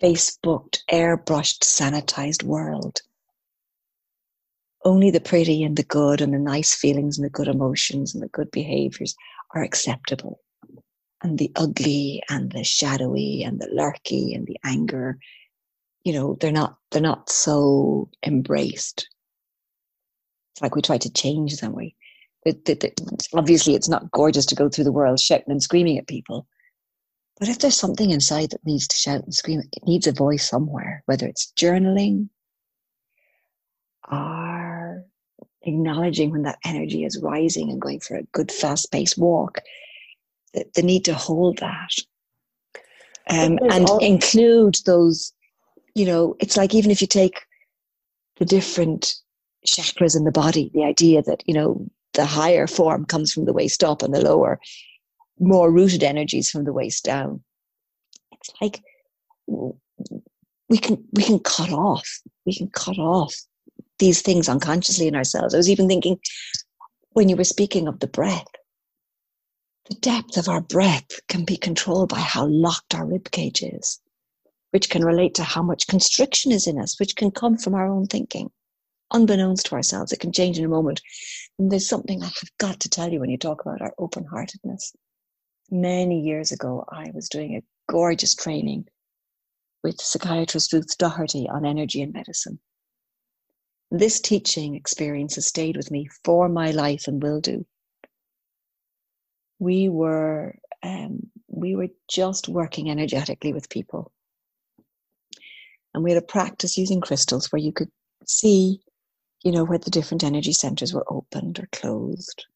Facebooked, 0.02 0.78
airbrushed, 0.90 1.64
sanitized 1.64 2.42
world. 2.44 3.00
Only 4.84 5.10
the 5.10 5.20
pretty 5.20 5.64
and 5.64 5.76
the 5.76 5.82
good 5.82 6.20
and 6.20 6.32
the 6.32 6.38
nice 6.38 6.74
feelings 6.74 7.18
and 7.18 7.24
the 7.24 7.30
good 7.30 7.48
emotions 7.48 8.14
and 8.14 8.22
the 8.22 8.28
good 8.28 8.50
behaviors 8.50 9.16
are 9.54 9.62
acceptable. 9.62 10.40
And 11.22 11.38
the 11.38 11.50
ugly 11.56 12.22
and 12.28 12.52
the 12.52 12.62
shadowy 12.62 13.42
and 13.42 13.58
the 13.58 13.68
lurky 13.72 14.32
and 14.34 14.46
the 14.46 14.58
anger 14.64 15.18
you 16.06 16.12
know 16.12 16.36
they're 16.40 16.52
not 16.52 16.78
they're 16.92 17.02
not 17.02 17.28
so 17.28 18.08
embraced. 18.24 19.08
It's 20.52 20.62
like 20.62 20.76
we 20.76 20.82
try 20.82 20.98
to 20.98 21.12
change 21.12 21.56
them 21.56 21.74
we 21.74 21.96
It, 22.46 22.68
it, 22.68 22.84
it, 22.84 23.00
obviously, 23.34 23.74
it's 23.74 23.88
not 23.88 24.10
gorgeous 24.12 24.46
to 24.46 24.54
go 24.54 24.68
through 24.68 24.84
the 24.84 24.92
world 24.92 25.18
shouting 25.18 25.50
and 25.50 25.62
screaming 25.62 25.98
at 25.98 26.06
people. 26.06 26.46
But 27.40 27.48
if 27.48 27.58
there's 27.58 27.76
something 27.76 28.10
inside 28.10 28.50
that 28.50 28.64
needs 28.64 28.86
to 28.86 28.96
shout 28.96 29.24
and 29.24 29.34
scream, 29.34 29.60
it 29.72 29.82
needs 29.84 30.06
a 30.06 30.12
voice 30.12 30.48
somewhere, 30.48 31.02
whether 31.06 31.26
it's 31.26 31.52
journaling 31.58 32.28
or 34.10 35.04
acknowledging 35.62 36.30
when 36.30 36.42
that 36.42 36.58
energy 36.64 37.04
is 37.04 37.20
rising 37.20 37.68
and 37.68 37.80
going 37.80 37.98
for 37.98 38.16
a 38.16 38.22
good 38.32 38.52
fast 38.52 38.92
paced 38.92 39.18
walk, 39.18 39.60
the, 40.54 40.64
the, 40.76 40.82
need 40.82 41.04
to 41.06 41.14
hold 41.14 41.58
that 41.58 41.90
um, 43.28 43.58
and 43.70 43.88
all- 43.88 43.98
include 43.98 44.76
those, 44.86 45.32
you 45.94 46.06
know, 46.06 46.36
it's 46.38 46.56
like 46.56 46.74
even 46.74 46.92
if 46.92 47.00
you 47.00 47.08
take 47.08 47.42
the 48.36 48.44
different 48.44 49.16
chakras 49.66 50.16
in 50.16 50.24
the 50.24 50.30
body, 50.30 50.70
the 50.72 50.84
idea 50.84 51.22
that, 51.22 51.42
you 51.46 51.54
know, 51.54 51.90
the 52.16 52.26
higher 52.26 52.66
form 52.66 53.04
comes 53.04 53.32
from 53.32 53.44
the 53.44 53.52
waist 53.52 53.84
up 53.84 54.02
and 54.02 54.12
the 54.12 54.20
lower 54.20 54.58
more 55.38 55.70
rooted 55.70 56.02
energies 56.02 56.50
from 56.50 56.64
the 56.64 56.72
waist 56.72 57.04
down. 57.04 57.42
It's 58.32 58.50
like 58.60 58.82
we 60.68 60.78
can 60.78 61.04
we 61.12 61.22
can 61.22 61.38
cut 61.40 61.70
off. 61.70 62.20
We 62.44 62.54
can 62.54 62.68
cut 62.68 62.98
off 62.98 63.34
these 63.98 64.22
things 64.22 64.48
unconsciously 64.48 65.06
in 65.06 65.14
ourselves. 65.14 65.54
I 65.54 65.58
was 65.58 65.70
even 65.70 65.88
thinking 65.88 66.18
when 67.10 67.28
you 67.28 67.36
were 67.36 67.44
speaking 67.44 67.88
of 67.88 68.00
the 68.00 68.06
breath, 68.06 68.46
the 69.88 69.94
depth 69.96 70.36
of 70.36 70.48
our 70.48 70.60
breath 70.60 71.08
can 71.28 71.44
be 71.44 71.56
controlled 71.56 72.08
by 72.08 72.18
how 72.18 72.46
locked 72.46 72.94
our 72.94 73.06
rib 73.06 73.30
cage 73.30 73.62
is, 73.62 74.00
which 74.70 74.90
can 74.90 75.04
relate 75.04 75.34
to 75.36 75.44
how 75.44 75.62
much 75.62 75.86
constriction 75.86 76.52
is 76.52 76.66
in 76.66 76.78
us, 76.78 76.98
which 76.98 77.16
can 77.16 77.30
come 77.30 77.56
from 77.56 77.74
our 77.74 77.86
own 77.86 78.06
thinking. 78.06 78.50
Unbeknownst 79.12 79.66
to 79.66 79.76
ourselves, 79.76 80.12
it 80.12 80.18
can 80.18 80.32
change 80.32 80.58
in 80.58 80.64
a 80.64 80.68
moment. 80.68 81.00
And 81.58 81.70
there's 81.70 81.88
something 81.88 82.22
I 82.22 82.26
have 82.26 82.58
got 82.58 82.80
to 82.80 82.88
tell 82.88 83.10
you 83.10 83.20
when 83.20 83.30
you 83.30 83.38
talk 83.38 83.62
about 83.62 83.80
our 83.80 83.94
open 83.98 84.24
heartedness 84.24 84.92
many 85.70 86.20
years 86.20 86.52
ago, 86.52 86.84
I 86.88 87.10
was 87.14 87.28
doing 87.28 87.56
a 87.56 87.92
gorgeous 87.92 88.34
training 88.34 88.86
with 89.82 90.00
psychiatrist 90.00 90.72
Ruth 90.72 90.96
Doherty 90.98 91.48
on 91.48 91.64
energy 91.64 92.02
and 92.02 92.12
medicine. 92.12 92.58
This 93.90 94.20
teaching 94.20 94.74
experience 94.74 95.36
has 95.36 95.46
stayed 95.46 95.76
with 95.76 95.90
me 95.90 96.08
for 96.24 96.48
my 96.48 96.72
life 96.72 97.06
and 97.06 97.22
will 97.22 97.40
do. 97.40 97.64
We 99.58 99.88
were 99.88 100.56
um, 100.82 101.30
we 101.48 101.74
were 101.74 101.88
just 102.08 102.48
working 102.48 102.90
energetically 102.90 103.52
with 103.52 103.70
people, 103.70 104.12
and 105.94 106.04
we 106.04 106.10
had 106.10 106.22
a 106.22 106.26
practice 106.26 106.76
using 106.76 107.00
crystals 107.00 107.50
where 107.50 107.60
you 107.60 107.72
could 107.72 107.90
see, 108.26 108.80
you 109.44 109.52
know, 109.52 109.64
where 109.64 109.78
the 109.78 109.90
different 109.90 110.24
energy 110.24 110.52
centers 110.52 110.92
were 110.94 111.04
opened 111.12 111.58
or 111.58 111.68
closed, 111.72 112.46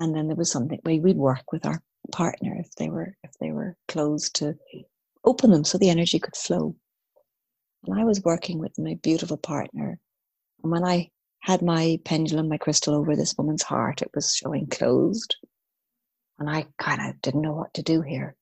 and 0.00 0.14
then 0.14 0.28
there 0.28 0.36
was 0.36 0.50
something 0.50 0.78
where 0.82 1.00
we'd 1.00 1.16
work 1.16 1.52
with 1.52 1.66
our 1.66 1.82
partner 2.12 2.56
if 2.58 2.74
they 2.76 2.88
were 2.88 3.14
if 3.24 3.32
they 3.40 3.50
were 3.52 3.76
closed 3.88 4.36
to 4.36 4.54
open 5.24 5.50
them 5.50 5.64
so 5.64 5.78
the 5.78 5.90
energy 5.90 6.18
could 6.18 6.36
flow. 6.36 6.74
And 7.86 7.98
i 7.98 8.04
was 8.04 8.22
working 8.22 8.58
with 8.58 8.78
my 8.78 8.94
beautiful 9.02 9.36
partner. 9.36 9.98
And 10.62 10.72
when 10.72 10.84
i 10.84 11.10
had 11.40 11.62
my 11.62 11.98
pendulum 12.04 12.48
my 12.48 12.58
crystal 12.58 12.94
over 12.94 13.16
this 13.16 13.34
woman's 13.38 13.62
heart 13.62 14.02
it 14.02 14.10
was 14.14 14.34
showing 14.34 14.66
closed. 14.68 15.36
And 16.38 16.48
i 16.48 16.66
kind 16.78 17.00
of 17.10 17.20
didn't 17.22 17.42
know 17.42 17.54
what 17.54 17.74
to 17.74 17.82
do 17.82 18.02
here. 18.02 18.36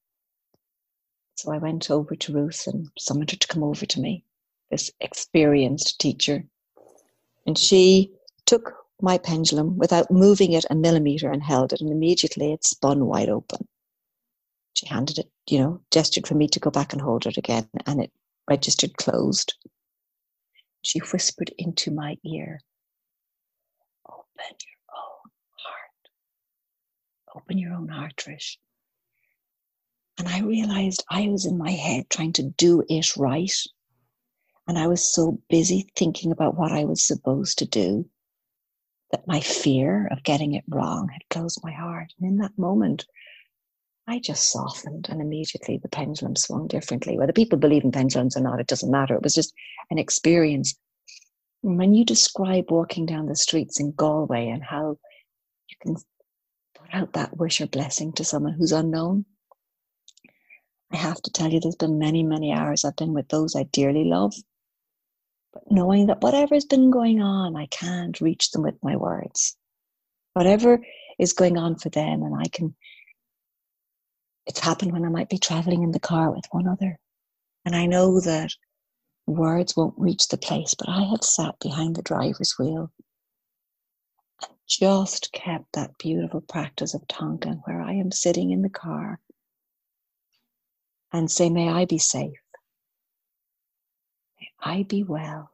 So 1.36 1.52
i 1.52 1.58
went 1.58 1.90
over 1.90 2.14
to 2.16 2.32
ruth 2.34 2.66
and 2.66 2.88
summoned 2.98 3.30
her 3.32 3.36
to 3.38 3.48
come 3.48 3.64
over 3.64 3.86
to 3.86 4.00
me 4.00 4.24
this 4.70 4.90
experienced 5.00 6.00
teacher 6.00 6.44
and 7.46 7.58
she 7.58 8.12
took 8.46 8.74
my 9.00 9.18
pendulum 9.18 9.76
without 9.76 10.10
moving 10.10 10.52
it 10.52 10.64
a 10.70 10.74
millimeter 10.74 11.30
and 11.30 11.42
held 11.42 11.72
it, 11.72 11.80
and 11.80 11.90
immediately 11.90 12.52
it 12.52 12.64
spun 12.64 13.06
wide 13.06 13.28
open. 13.28 13.68
She 14.74 14.86
handed 14.86 15.18
it, 15.18 15.30
you 15.48 15.58
know, 15.58 15.80
gestured 15.90 16.26
for 16.26 16.34
me 16.34 16.48
to 16.48 16.60
go 16.60 16.70
back 16.70 16.92
and 16.92 17.02
hold 17.02 17.26
it 17.26 17.36
again, 17.36 17.68
and 17.86 18.00
it 18.02 18.12
registered 18.48 18.96
closed. 18.96 19.54
She 20.82 21.00
whispered 21.00 21.52
into 21.58 21.90
my 21.90 22.16
ear, 22.24 22.60
Open 24.08 24.56
your 24.64 24.96
own 24.96 25.30
heart. 25.56 27.36
Open 27.36 27.58
your 27.58 27.72
own 27.74 27.88
heart, 27.88 28.16
Trish. 28.16 28.56
And 30.18 30.28
I 30.28 30.40
realized 30.40 31.04
I 31.10 31.28
was 31.28 31.44
in 31.46 31.58
my 31.58 31.72
head 31.72 32.08
trying 32.08 32.32
to 32.34 32.42
do 32.42 32.82
it 32.88 33.16
right. 33.16 33.52
And 34.68 34.78
I 34.78 34.88
was 34.88 35.14
so 35.14 35.38
busy 35.48 35.88
thinking 35.94 36.32
about 36.32 36.56
what 36.56 36.72
I 36.72 36.84
was 36.84 37.06
supposed 37.06 37.58
to 37.58 37.66
do 37.66 38.08
that 39.12 39.26
my 39.26 39.38
fear 39.38 40.08
of 40.10 40.24
getting 40.24 40.54
it 40.54 40.64
wrong 40.68 41.08
had 41.08 41.22
closed 41.30 41.60
my 41.62 41.70
heart. 41.70 42.12
And 42.18 42.28
in 42.28 42.38
that 42.38 42.58
moment, 42.58 43.06
I 44.08 44.18
just 44.18 44.50
softened 44.50 45.06
and 45.08 45.20
immediately 45.20 45.78
the 45.78 45.88
pendulum 45.88 46.34
swung 46.34 46.66
differently. 46.66 47.16
Whether 47.16 47.32
people 47.32 47.58
believe 47.58 47.84
in 47.84 47.92
pendulums 47.92 48.36
or 48.36 48.40
not, 48.40 48.58
it 48.58 48.66
doesn't 48.66 48.90
matter. 48.90 49.14
It 49.14 49.22
was 49.22 49.34
just 49.34 49.54
an 49.90 49.98
experience. 49.98 50.74
When 51.62 51.94
you 51.94 52.04
describe 52.04 52.70
walking 52.70 53.06
down 53.06 53.26
the 53.26 53.36
streets 53.36 53.78
in 53.78 53.92
Galway 53.92 54.48
and 54.48 54.64
how 54.64 54.98
you 55.68 55.76
can 55.80 55.96
put 56.74 56.92
out 56.92 57.12
that 57.12 57.36
wish 57.36 57.60
or 57.60 57.68
blessing 57.68 58.12
to 58.14 58.24
someone 58.24 58.54
who's 58.54 58.72
unknown, 58.72 59.26
I 60.90 60.96
have 60.96 61.22
to 61.22 61.30
tell 61.30 61.52
you, 61.52 61.60
there's 61.60 61.76
been 61.76 61.98
many, 61.98 62.24
many 62.24 62.52
hours 62.52 62.84
I've 62.84 62.96
been 62.96 63.14
with 63.14 63.28
those 63.28 63.54
I 63.54 63.64
dearly 63.64 64.04
love 64.04 64.34
but 65.56 65.72
knowing 65.72 66.06
that 66.06 66.20
whatever's 66.20 66.66
been 66.66 66.90
going 66.90 67.22
on, 67.22 67.56
I 67.56 67.66
can't 67.66 68.20
reach 68.20 68.50
them 68.50 68.62
with 68.62 68.74
my 68.82 68.96
words. 68.96 69.56
Whatever 70.34 70.84
is 71.18 71.32
going 71.32 71.56
on 71.56 71.76
for 71.76 71.88
them, 71.88 72.22
and 72.22 72.34
I 72.34 72.48
can. 72.48 72.74
It's 74.46 74.60
happened 74.60 74.92
when 74.92 75.04
I 75.04 75.08
might 75.08 75.30
be 75.30 75.38
traveling 75.38 75.82
in 75.82 75.92
the 75.92 76.00
car 76.00 76.30
with 76.30 76.44
one 76.50 76.68
other. 76.68 76.98
And 77.64 77.74
I 77.74 77.86
know 77.86 78.20
that 78.20 78.50
words 79.26 79.74
won't 79.74 79.98
reach 79.98 80.28
the 80.28 80.36
place, 80.36 80.74
but 80.74 80.90
I 80.90 81.04
have 81.04 81.24
sat 81.24 81.58
behind 81.58 81.96
the 81.96 82.02
driver's 82.02 82.56
wheel 82.58 82.92
and 84.42 84.54
just 84.68 85.32
kept 85.32 85.72
that 85.72 85.96
beautiful 85.98 86.42
practice 86.42 86.92
of 86.92 87.08
Tonglen 87.08 87.62
where 87.64 87.80
I 87.80 87.94
am 87.94 88.12
sitting 88.12 88.50
in 88.50 88.60
the 88.60 88.68
car 88.68 89.20
and 91.12 91.30
say, 91.30 91.48
May 91.48 91.70
I 91.70 91.86
be 91.86 91.98
safe. 91.98 92.38
I 94.66 94.82
be 94.82 95.04
well. 95.04 95.52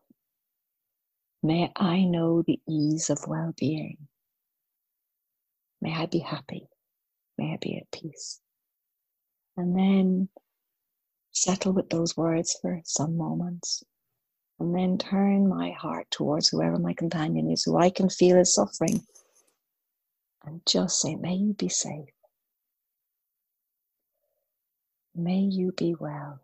May 1.43 1.71
I 1.77 2.05
know 2.05 2.41
the 2.41 2.59
ease 2.67 3.11
of 3.11 3.19
well 3.29 3.53
being. 3.59 4.09
May 5.83 5.93
I 5.95 6.07
be 6.07 6.21
happy. 6.21 6.67
May 7.37 7.53
I 7.53 7.59
be 7.61 7.77
at 7.77 7.91
peace. 7.91 8.41
And 9.55 9.77
then 9.77 10.31
settle 11.31 11.75
with 11.75 11.91
those 11.91 12.17
words 12.17 12.57
for 12.63 12.81
some 12.87 13.19
moments. 13.19 13.85
And 14.59 14.75
then 14.75 14.97
turn 14.97 15.47
my 15.47 15.73
heart 15.73 16.11
towards 16.11 16.49
whoever 16.49 16.79
my 16.79 16.95
companion 16.95 17.51
is, 17.51 17.65
who 17.65 17.77
I 17.77 17.91
can 17.91 18.09
feel 18.09 18.39
is 18.39 18.55
suffering. 18.55 19.03
And 20.47 20.63
just 20.65 21.03
say, 21.03 21.17
May 21.17 21.35
you 21.35 21.53
be 21.53 21.69
safe. 21.69 22.09
May 25.15 25.41
you 25.41 25.73
be 25.73 25.95
well. 26.01 26.41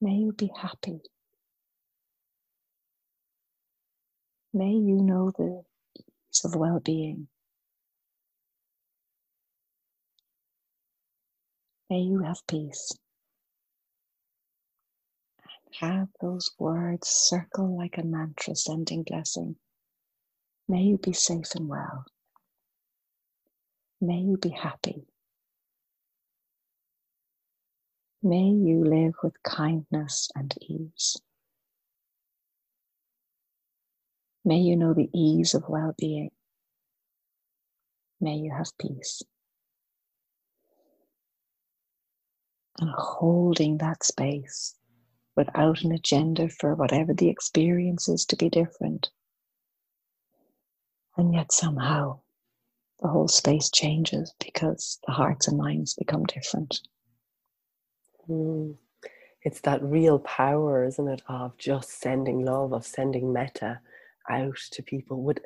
May 0.00 0.14
you 0.14 0.32
be 0.32 0.50
happy. 0.56 1.00
May 4.54 4.72
you 4.72 5.02
know 5.02 5.32
the 5.36 5.62
ease 5.98 6.42
of 6.44 6.54
well 6.54 6.80
being. 6.80 7.28
May 11.90 12.00
you 12.00 12.20
have 12.20 12.46
peace. 12.48 12.92
And 15.42 15.90
have 15.90 16.08
those 16.20 16.50
words 16.58 17.08
circle 17.08 17.76
like 17.76 17.98
a 17.98 18.04
mantra, 18.04 18.54
sending 18.56 19.02
blessing. 19.02 19.56
May 20.68 20.82
you 20.82 20.98
be 20.98 21.12
safe 21.12 21.54
and 21.56 21.68
well. 21.68 22.04
May 24.00 24.18
you 24.18 24.36
be 24.36 24.50
happy. 24.50 25.06
May 28.22 28.48
you 28.48 28.84
live 28.84 29.14
with 29.22 29.40
kindness 29.44 30.28
and 30.34 30.52
ease. 30.60 31.16
May 34.44 34.58
you 34.58 34.76
know 34.76 34.92
the 34.92 35.08
ease 35.14 35.54
of 35.54 35.68
well 35.68 35.94
being. 35.96 36.30
May 38.20 38.36
you 38.36 38.50
have 38.50 38.76
peace. 38.76 39.22
And 42.80 42.90
holding 42.90 43.78
that 43.78 44.02
space 44.02 44.74
without 45.36 45.82
an 45.82 45.92
agenda 45.92 46.48
for 46.48 46.74
whatever 46.74 47.14
the 47.14 47.28
experience 47.28 48.08
is 48.08 48.24
to 48.26 48.36
be 48.36 48.48
different. 48.48 49.10
And 51.16 51.32
yet 51.32 51.52
somehow 51.52 52.20
the 53.00 53.08
whole 53.08 53.28
space 53.28 53.70
changes 53.70 54.34
because 54.40 54.98
the 55.06 55.12
hearts 55.12 55.46
and 55.46 55.56
minds 55.56 55.94
become 55.94 56.24
different. 56.24 56.80
Mm. 58.28 58.76
It's 59.42 59.60
that 59.60 59.82
real 59.82 60.18
power, 60.18 60.84
isn't 60.84 61.08
it, 61.08 61.22
of 61.28 61.56
just 61.58 62.00
sending 62.00 62.44
love, 62.44 62.72
of 62.72 62.84
sending 62.84 63.32
metta 63.32 63.80
out 64.28 64.58
to 64.72 64.82
people. 64.82 65.22
Would 65.22 65.40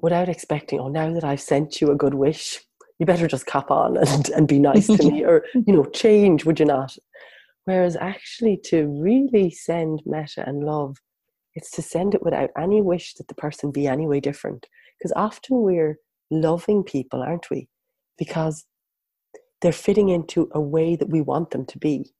without 0.00 0.28
expecting, 0.28 0.80
oh, 0.80 0.88
now 0.88 1.12
that 1.12 1.24
I've 1.24 1.40
sent 1.40 1.80
you 1.80 1.90
a 1.90 1.96
good 1.96 2.14
wish, 2.14 2.60
you 2.98 3.06
better 3.06 3.26
just 3.26 3.46
cap 3.46 3.70
on 3.70 3.96
and, 4.06 4.28
and 4.30 4.48
be 4.48 4.58
nice 4.58 4.86
to 4.86 5.10
me 5.10 5.24
or, 5.24 5.44
you 5.54 5.74
know, 5.74 5.84
change, 5.84 6.44
would 6.44 6.60
you 6.60 6.66
not? 6.66 6.96
Whereas 7.64 7.96
actually 7.96 8.58
to 8.64 8.86
really 8.86 9.50
send 9.50 10.02
metta 10.04 10.46
and 10.46 10.64
love, 10.64 10.98
it's 11.54 11.70
to 11.72 11.82
send 11.82 12.14
it 12.14 12.22
without 12.22 12.50
any 12.58 12.82
wish 12.82 13.14
that 13.14 13.28
the 13.28 13.34
person 13.34 13.70
be 13.70 13.86
any 13.86 14.06
way 14.06 14.20
different. 14.20 14.66
Because 14.98 15.12
often 15.16 15.62
we're 15.62 15.98
loving 16.30 16.82
people, 16.82 17.22
aren't 17.22 17.48
we? 17.50 17.68
Because 18.18 18.64
they're 19.60 19.72
fitting 19.72 20.08
into 20.10 20.48
a 20.52 20.60
way 20.60 20.96
that 20.96 21.08
we 21.08 21.20
want 21.20 21.50
them 21.50 21.64
to 21.66 21.78
be. 21.78 22.12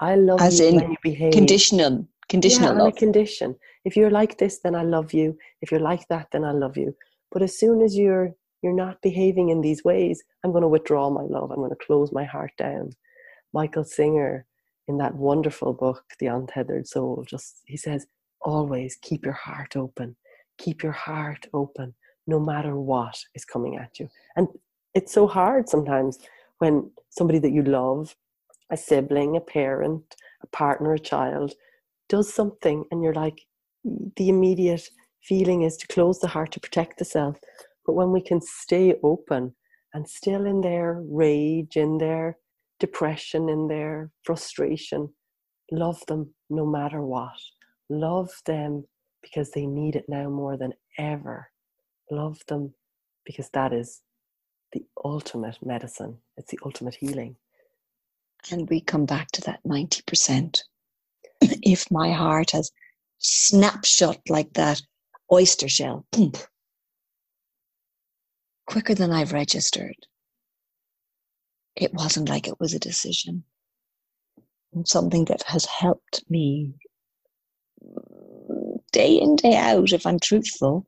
I 0.00 0.14
love 0.14 0.40
As 0.40 0.60
you 0.60 0.66
in 0.68 0.90
you 0.92 0.96
behave. 1.02 1.32
Conditional, 1.32 2.06
conditional 2.28 2.74
yeah, 2.74 2.82
love. 2.82 2.92
a 2.94 2.96
condition. 2.96 3.56
If 3.84 3.96
you're 3.96 4.10
like 4.10 4.38
this, 4.38 4.60
then 4.60 4.74
I 4.74 4.82
love 4.82 5.12
you. 5.12 5.36
If 5.60 5.70
you're 5.72 5.80
like 5.80 6.06
that, 6.08 6.28
then 6.32 6.44
I 6.44 6.52
love 6.52 6.76
you. 6.76 6.94
But 7.32 7.42
as 7.42 7.58
soon 7.58 7.82
as 7.82 7.96
you're 7.96 8.34
you're 8.62 8.74
not 8.74 9.00
behaving 9.02 9.50
in 9.50 9.60
these 9.60 9.84
ways, 9.84 10.22
I'm 10.42 10.50
going 10.50 10.62
to 10.62 10.68
withdraw 10.68 11.10
my 11.10 11.22
love. 11.22 11.50
I'm 11.50 11.58
going 11.58 11.70
to 11.70 11.86
close 11.86 12.10
my 12.12 12.24
heart 12.24 12.50
down. 12.58 12.90
Michael 13.52 13.84
Singer, 13.84 14.46
in 14.88 14.98
that 14.98 15.14
wonderful 15.14 15.72
book, 15.72 16.02
The 16.18 16.26
Untethered 16.26 16.88
Soul, 16.88 17.24
just 17.28 17.62
he 17.66 17.76
says, 17.76 18.06
always 18.40 18.98
keep 19.00 19.24
your 19.24 19.34
heart 19.34 19.76
open. 19.76 20.16
Keep 20.58 20.82
your 20.82 20.92
heart 20.92 21.46
open, 21.54 21.94
no 22.26 22.40
matter 22.40 22.76
what 22.76 23.16
is 23.34 23.44
coming 23.44 23.76
at 23.76 24.00
you. 24.00 24.08
And 24.34 24.48
it's 24.94 25.12
so 25.12 25.28
hard 25.28 25.68
sometimes 25.68 26.18
when 26.58 26.90
somebody 27.10 27.38
that 27.38 27.52
you 27.52 27.62
love, 27.62 28.14
a 28.70 28.76
sibling, 28.76 29.36
a 29.36 29.40
parent, 29.40 30.02
a 30.42 30.46
partner, 30.48 30.94
a 30.94 30.98
child, 30.98 31.54
does 32.08 32.32
something 32.32 32.84
and 32.90 33.02
you're 33.02 33.14
like, 33.14 33.40
the 34.16 34.28
immediate 34.28 34.88
feeling 35.22 35.62
is 35.62 35.76
to 35.76 35.86
close 35.86 36.18
the 36.20 36.28
heart 36.28 36.52
to 36.52 36.60
protect 36.60 36.98
the 36.98 37.04
self. 37.04 37.38
But 37.86 37.94
when 37.94 38.12
we 38.12 38.20
can 38.20 38.40
stay 38.40 38.94
open 39.02 39.54
and 39.94 40.08
still 40.08 40.46
in 40.46 40.60
their 40.60 41.02
rage, 41.06 41.76
in 41.76 41.98
their 41.98 42.38
depression, 42.78 43.48
in 43.48 43.68
their 43.68 44.10
frustration, 44.24 45.08
love 45.72 46.04
them 46.06 46.34
no 46.50 46.66
matter 46.66 47.02
what. 47.02 47.38
Love 47.88 48.30
them 48.46 48.84
because 49.22 49.50
they 49.50 49.66
need 49.66 49.96
it 49.96 50.04
now 50.08 50.28
more 50.28 50.56
than 50.56 50.72
ever. 50.98 51.50
Love 52.10 52.38
them 52.48 52.74
because 53.24 53.48
that 53.50 53.72
is 53.72 54.02
the 54.72 54.84
ultimate 55.04 55.58
medicine, 55.64 56.18
it's 56.36 56.50
the 56.50 56.58
ultimate 56.64 56.94
healing. 56.94 57.36
And 58.50 58.68
we 58.68 58.80
come 58.80 59.06
back 59.06 59.28
to 59.32 59.40
that 59.42 59.60
90%. 59.66 60.60
if 61.40 61.90
my 61.90 62.12
heart 62.12 62.52
has 62.52 62.70
snapshot 63.18 64.18
like 64.28 64.52
that 64.54 64.80
oyster 65.32 65.68
shell, 65.68 66.06
boom, 66.12 66.32
quicker 68.66 68.94
than 68.94 69.12
I've 69.12 69.32
registered. 69.32 69.96
It 71.74 71.94
wasn't 71.94 72.28
like 72.28 72.48
it 72.48 72.60
was 72.60 72.74
a 72.74 72.78
decision. 72.78 73.44
And 74.72 74.86
something 74.86 75.24
that 75.26 75.42
has 75.44 75.64
helped 75.64 76.24
me 76.28 76.74
day 78.92 79.14
in, 79.14 79.36
day 79.36 79.56
out, 79.56 79.92
if 79.92 80.06
I'm 80.06 80.18
truthful, 80.20 80.86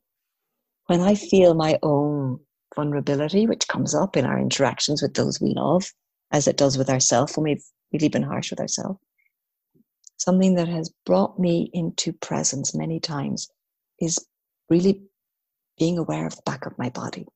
when 0.86 1.00
I 1.00 1.14
feel 1.14 1.54
my 1.54 1.78
own 1.82 2.40
vulnerability, 2.74 3.46
which 3.46 3.68
comes 3.68 3.94
up 3.94 4.16
in 4.16 4.24
our 4.24 4.38
interactions 4.38 5.02
with 5.02 5.14
those 5.14 5.40
we 5.40 5.54
love, 5.54 5.92
as 6.32 6.48
it 6.48 6.56
does 6.56 6.78
with 6.78 6.90
ourselves 6.90 7.36
when 7.36 7.44
we've 7.44 7.64
really 7.92 8.08
been 8.08 8.22
harsh 8.22 8.50
with 8.50 8.60
ourselves. 8.60 8.98
Something 10.18 10.54
that 10.54 10.68
has 10.68 10.92
brought 11.06 11.38
me 11.38 11.70
into 11.72 12.12
presence 12.12 12.74
many 12.74 13.00
times 13.00 13.48
is 14.00 14.24
really 14.68 15.02
being 15.78 15.98
aware 15.98 16.26
of 16.26 16.36
the 16.36 16.42
back 16.44 16.66
of 16.66 16.78
my 16.78 16.90
body 16.90 17.26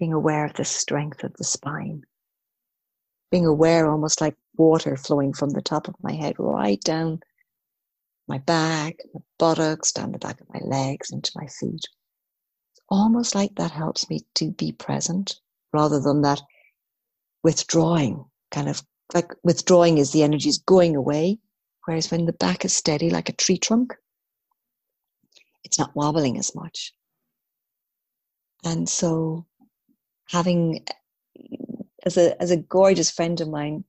being 0.00 0.12
aware 0.14 0.46
of 0.46 0.54
the 0.54 0.64
strength 0.64 1.22
of 1.22 1.34
the 1.36 1.44
spine, 1.44 2.02
being 3.30 3.44
aware 3.46 3.88
almost 3.88 4.20
like 4.20 4.34
water 4.56 4.96
flowing 4.96 5.32
from 5.34 5.50
the 5.50 5.60
top 5.60 5.86
of 5.86 5.94
my 6.02 6.12
head 6.12 6.34
right 6.38 6.80
down 6.80 7.20
my 8.26 8.38
back, 8.38 8.96
my 9.12 9.20
buttocks, 9.38 9.92
down 9.92 10.12
the 10.12 10.18
back 10.18 10.40
of 10.40 10.48
my 10.54 10.60
legs, 10.64 11.10
into 11.12 11.30
my 11.34 11.46
feet. 11.46 11.84
Almost 12.90 13.34
like 13.34 13.54
that 13.56 13.70
helps 13.70 14.10
me 14.10 14.20
to 14.34 14.50
be 14.50 14.72
present 14.72 15.40
rather 15.72 16.00
than 16.00 16.22
that 16.22 16.42
withdrawing 17.42 18.24
kind 18.50 18.68
of 18.68 18.82
like 19.14 19.32
withdrawing 19.42 19.98
is 19.98 20.12
the 20.12 20.22
energy 20.22 20.48
is 20.48 20.58
going 20.58 20.96
away, 20.96 21.38
whereas 21.84 22.10
when 22.10 22.26
the 22.26 22.32
back 22.32 22.64
is 22.64 22.76
steady 22.76 23.10
like 23.10 23.28
a 23.28 23.32
tree 23.32 23.58
trunk, 23.58 23.94
it's 25.64 25.78
not 25.78 25.94
wobbling 25.96 26.38
as 26.38 26.54
much. 26.54 26.92
And 28.64 28.88
so 28.88 29.46
having 30.28 30.84
as 32.04 32.16
a 32.16 32.40
as 32.40 32.50
a 32.50 32.56
gorgeous 32.56 33.10
friend 33.10 33.40
of 33.40 33.48
mine 33.48 33.84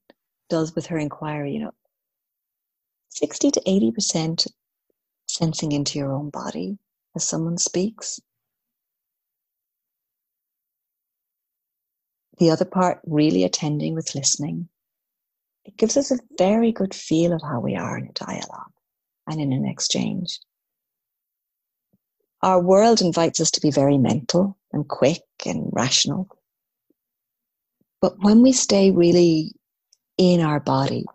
does 0.50 0.76
with 0.76 0.88
her 0.88 0.98
inquiry, 0.98 1.54
you 1.54 1.60
know, 1.60 1.74
60 3.10 3.52
to 3.52 3.62
80% 3.62 4.48
sensing 5.28 5.72
into 5.72 6.00
your 6.00 6.14
own 6.14 6.30
body 6.30 6.78
as 7.16 7.24
someone 7.26 7.58
speaks. 7.58 8.20
The 12.38 12.50
other 12.50 12.66
part, 12.66 13.02
really 13.06 13.44
attending 13.44 13.94
with 13.94 14.16
listening. 14.16 14.70
It 15.66 15.78
gives 15.78 15.98
us 15.98 16.12
a 16.12 16.20
very 16.38 16.72
good 16.72 16.94
feel 16.94 17.34
of 17.34 17.42
how 17.42 17.60
we 17.60 17.76
are 17.76 17.98
in 17.98 18.08
a 18.08 18.14
dialogue 18.14 18.72
and 19.28 19.40
in 19.40 19.54
an 19.54 19.66
exchange. 19.66 20.40
Our 22.42 22.60
world 22.60 23.02
invites 23.02 23.40
us 23.40 23.52
to 23.52 23.62
be 23.62 23.70
very 23.70 23.98
mental 23.98 24.58
and 24.74 24.88
quick 24.88 25.22
and 25.46 25.70
rational. 25.72 26.28
But 28.02 28.24
when 28.24 28.42
we 28.42 28.52
stay 28.52 28.90
really 28.90 29.54
in 30.18 30.42
our 30.42 30.60
body, 30.60 31.06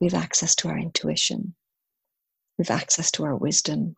we've 0.00 0.14
access 0.14 0.54
to 0.56 0.68
our 0.68 0.78
intuition, 0.78 1.54
we've 2.58 2.70
access 2.70 3.10
to 3.12 3.24
our 3.24 3.34
wisdom, 3.34 3.96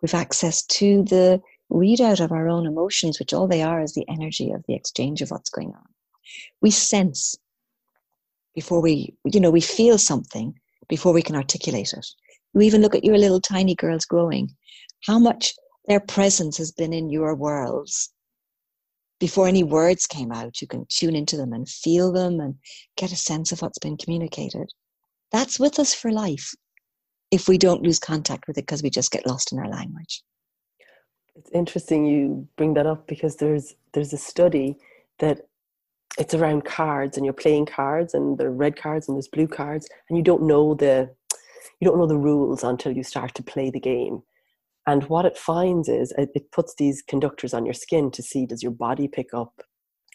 we've 0.00 0.14
access 0.14 0.62
to 0.62 1.02
the 1.04 1.42
readout 1.70 2.20
of 2.20 2.32
our 2.32 2.48
own 2.48 2.66
emotions, 2.66 3.18
which 3.18 3.32
all 3.32 3.46
they 3.46 3.62
are 3.62 3.80
is 3.80 3.94
the 3.94 4.08
energy 4.08 4.50
of 4.50 4.64
the 4.66 4.74
exchange 4.74 5.22
of 5.22 5.30
what's 5.30 5.50
going 5.50 5.68
on. 5.68 5.86
We 6.60 6.70
sense 6.70 7.36
before 8.54 8.80
we, 8.80 9.14
you 9.24 9.40
know, 9.40 9.50
we 9.50 9.60
feel 9.60 9.98
something 9.98 10.58
before 10.88 11.12
we 11.12 11.22
can 11.22 11.36
articulate 11.36 11.92
it. 11.92 12.06
You 12.54 12.62
even 12.62 12.82
look 12.82 12.94
at 12.94 13.04
your 13.04 13.18
little 13.18 13.40
tiny 13.40 13.74
girls 13.74 14.04
growing, 14.04 14.54
how 15.06 15.18
much 15.18 15.54
their 15.86 16.00
presence 16.00 16.56
has 16.58 16.72
been 16.72 16.92
in 16.92 17.10
your 17.10 17.34
worlds 17.34 18.10
before 19.20 19.48
any 19.48 19.62
words 19.62 20.06
came 20.06 20.32
out. 20.32 20.60
You 20.60 20.66
can 20.66 20.86
tune 20.88 21.16
into 21.16 21.36
them 21.36 21.52
and 21.52 21.68
feel 21.68 22.12
them 22.12 22.40
and 22.40 22.54
get 22.96 23.12
a 23.12 23.16
sense 23.16 23.52
of 23.52 23.62
what's 23.62 23.78
been 23.78 23.96
communicated. 23.96 24.70
That's 25.32 25.58
with 25.58 25.78
us 25.78 25.94
for 25.94 26.10
life 26.10 26.54
if 27.30 27.48
we 27.48 27.58
don't 27.58 27.82
lose 27.82 27.98
contact 27.98 28.46
with 28.46 28.56
it 28.56 28.62
because 28.62 28.82
we 28.82 28.90
just 28.90 29.10
get 29.10 29.26
lost 29.26 29.52
in 29.52 29.58
our 29.58 29.68
language. 29.68 30.22
It's 31.38 31.50
interesting 31.52 32.04
you 32.04 32.48
bring 32.56 32.74
that 32.74 32.86
up 32.86 33.06
because 33.06 33.36
there's 33.36 33.74
there's 33.92 34.12
a 34.12 34.18
study 34.18 34.76
that 35.18 35.42
it's 36.18 36.34
around 36.34 36.64
cards 36.64 37.16
and 37.16 37.24
you're 37.24 37.32
playing 37.32 37.66
cards 37.66 38.12
and 38.14 38.38
there 38.38 38.48
are 38.48 38.52
red 38.52 38.76
cards 38.76 39.08
and 39.08 39.16
there's 39.16 39.28
blue 39.28 39.46
cards 39.46 39.88
and 40.08 40.18
you 40.18 40.24
don't 40.24 40.42
know 40.42 40.74
the 40.74 41.10
you 41.80 41.86
don't 41.86 41.98
know 41.98 42.06
the 42.06 42.18
rules 42.18 42.64
until 42.64 42.92
you 42.92 43.04
start 43.04 43.34
to 43.34 43.42
play 43.42 43.70
the 43.70 43.80
game 43.80 44.22
and 44.88 45.04
what 45.10 45.26
it 45.26 45.36
finds 45.36 45.86
is 45.86 46.14
it, 46.16 46.30
it 46.34 46.50
puts 46.50 46.74
these 46.74 47.02
conductors 47.02 47.52
on 47.52 47.66
your 47.66 47.74
skin 47.74 48.10
to 48.10 48.22
see 48.22 48.46
does 48.46 48.62
your 48.62 48.72
body 48.72 49.06
pick 49.06 49.34
up, 49.34 49.52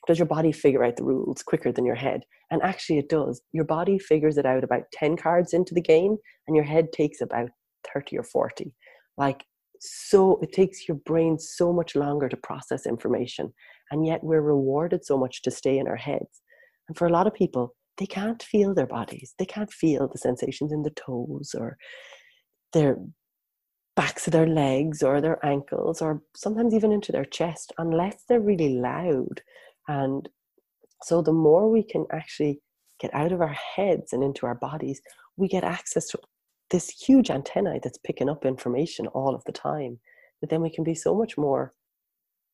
does 0.08 0.18
your 0.18 0.26
body 0.26 0.52
figure 0.52 0.84
out 0.84 0.96
the 0.96 1.04
rules 1.04 1.44
quicker 1.44 1.72
than 1.72 1.86
your 1.86 1.94
head? 1.94 2.24
And 2.50 2.60
actually, 2.64 2.98
it 2.98 3.08
does. 3.08 3.40
Your 3.52 3.66
body 3.66 4.00
figures 4.00 4.36
it 4.36 4.48
out 4.48 4.64
about 4.64 4.92
10 4.92 5.16
cards 5.16 5.54
into 5.54 5.76
the 5.76 5.82
game, 5.82 6.18
and 6.48 6.56
your 6.56 6.66
head 6.66 6.92
takes 6.92 7.22
about 7.22 7.52
30 7.94 8.18
or 8.18 8.24
40. 8.24 8.74
Like, 9.16 9.46
so 9.86 10.40
it 10.42 10.54
takes 10.54 10.88
your 10.88 10.96
brain 10.98 11.38
so 11.38 11.74
much 11.74 11.94
longer 11.96 12.30
to 12.30 12.38
process 12.38 12.86
information. 12.86 13.54
And 13.92 14.06
yet, 14.06 14.24
we're 14.24 14.42
rewarded 14.42 15.06
so 15.06 15.18
much 15.18 15.42
to 15.42 15.52
stay 15.52 15.78
in 15.78 15.88
our 15.88 15.98
heads. 15.98 16.42
And 16.88 16.98
for 16.98 17.06
a 17.06 17.12
lot 17.12 17.28
of 17.28 17.34
people, 17.34 17.76
they 17.98 18.06
can't 18.06 18.42
feel 18.42 18.74
their 18.74 18.88
bodies. 18.88 19.34
They 19.38 19.46
can't 19.46 19.72
feel 19.72 20.08
the 20.08 20.18
sensations 20.18 20.72
in 20.72 20.84
the 20.84 20.92
toes 20.92 21.54
or 21.58 21.78
their 22.72 22.98
backs 23.96 24.26
of 24.26 24.34
their 24.34 24.48
legs 24.48 25.04
or 25.04 25.20
their 25.20 25.44
ankles 25.46 26.02
or 26.02 26.22
sometimes 26.36 26.74
even 26.74 26.92
into 26.92 27.12
their 27.12 27.26
chest 27.26 27.72
unless 27.78 28.24
they're 28.28 28.40
really 28.40 28.80
loud 28.80 29.42
and 29.88 30.30
so 31.04 31.22
the 31.22 31.34
more 31.34 31.70
we 31.70 31.84
can 31.84 32.06
actually 32.12 32.60
get 33.00 33.14
out 33.14 33.32
of 33.32 33.40
our 33.40 33.56
heads 33.76 34.12
and 34.12 34.24
into 34.24 34.48
our 34.48 34.56
bodies 34.56 35.00
we 35.38 35.48
get 35.48 35.64
access 35.64 36.08
to 36.08 36.18
this 36.74 36.90
huge 36.90 37.30
antennae 37.30 37.80
that's 37.84 38.00
picking 38.00 38.28
up 38.28 38.46
information 38.46 39.06
all 39.08 39.36
of 39.36 39.44
the 39.46 39.52
time 39.52 40.00
that 40.42 40.50
then 40.50 40.60
we 40.60 40.72
can 40.72 40.84
be 40.84 40.96
so 40.96 41.14
much 41.16 41.38
more 41.38 41.72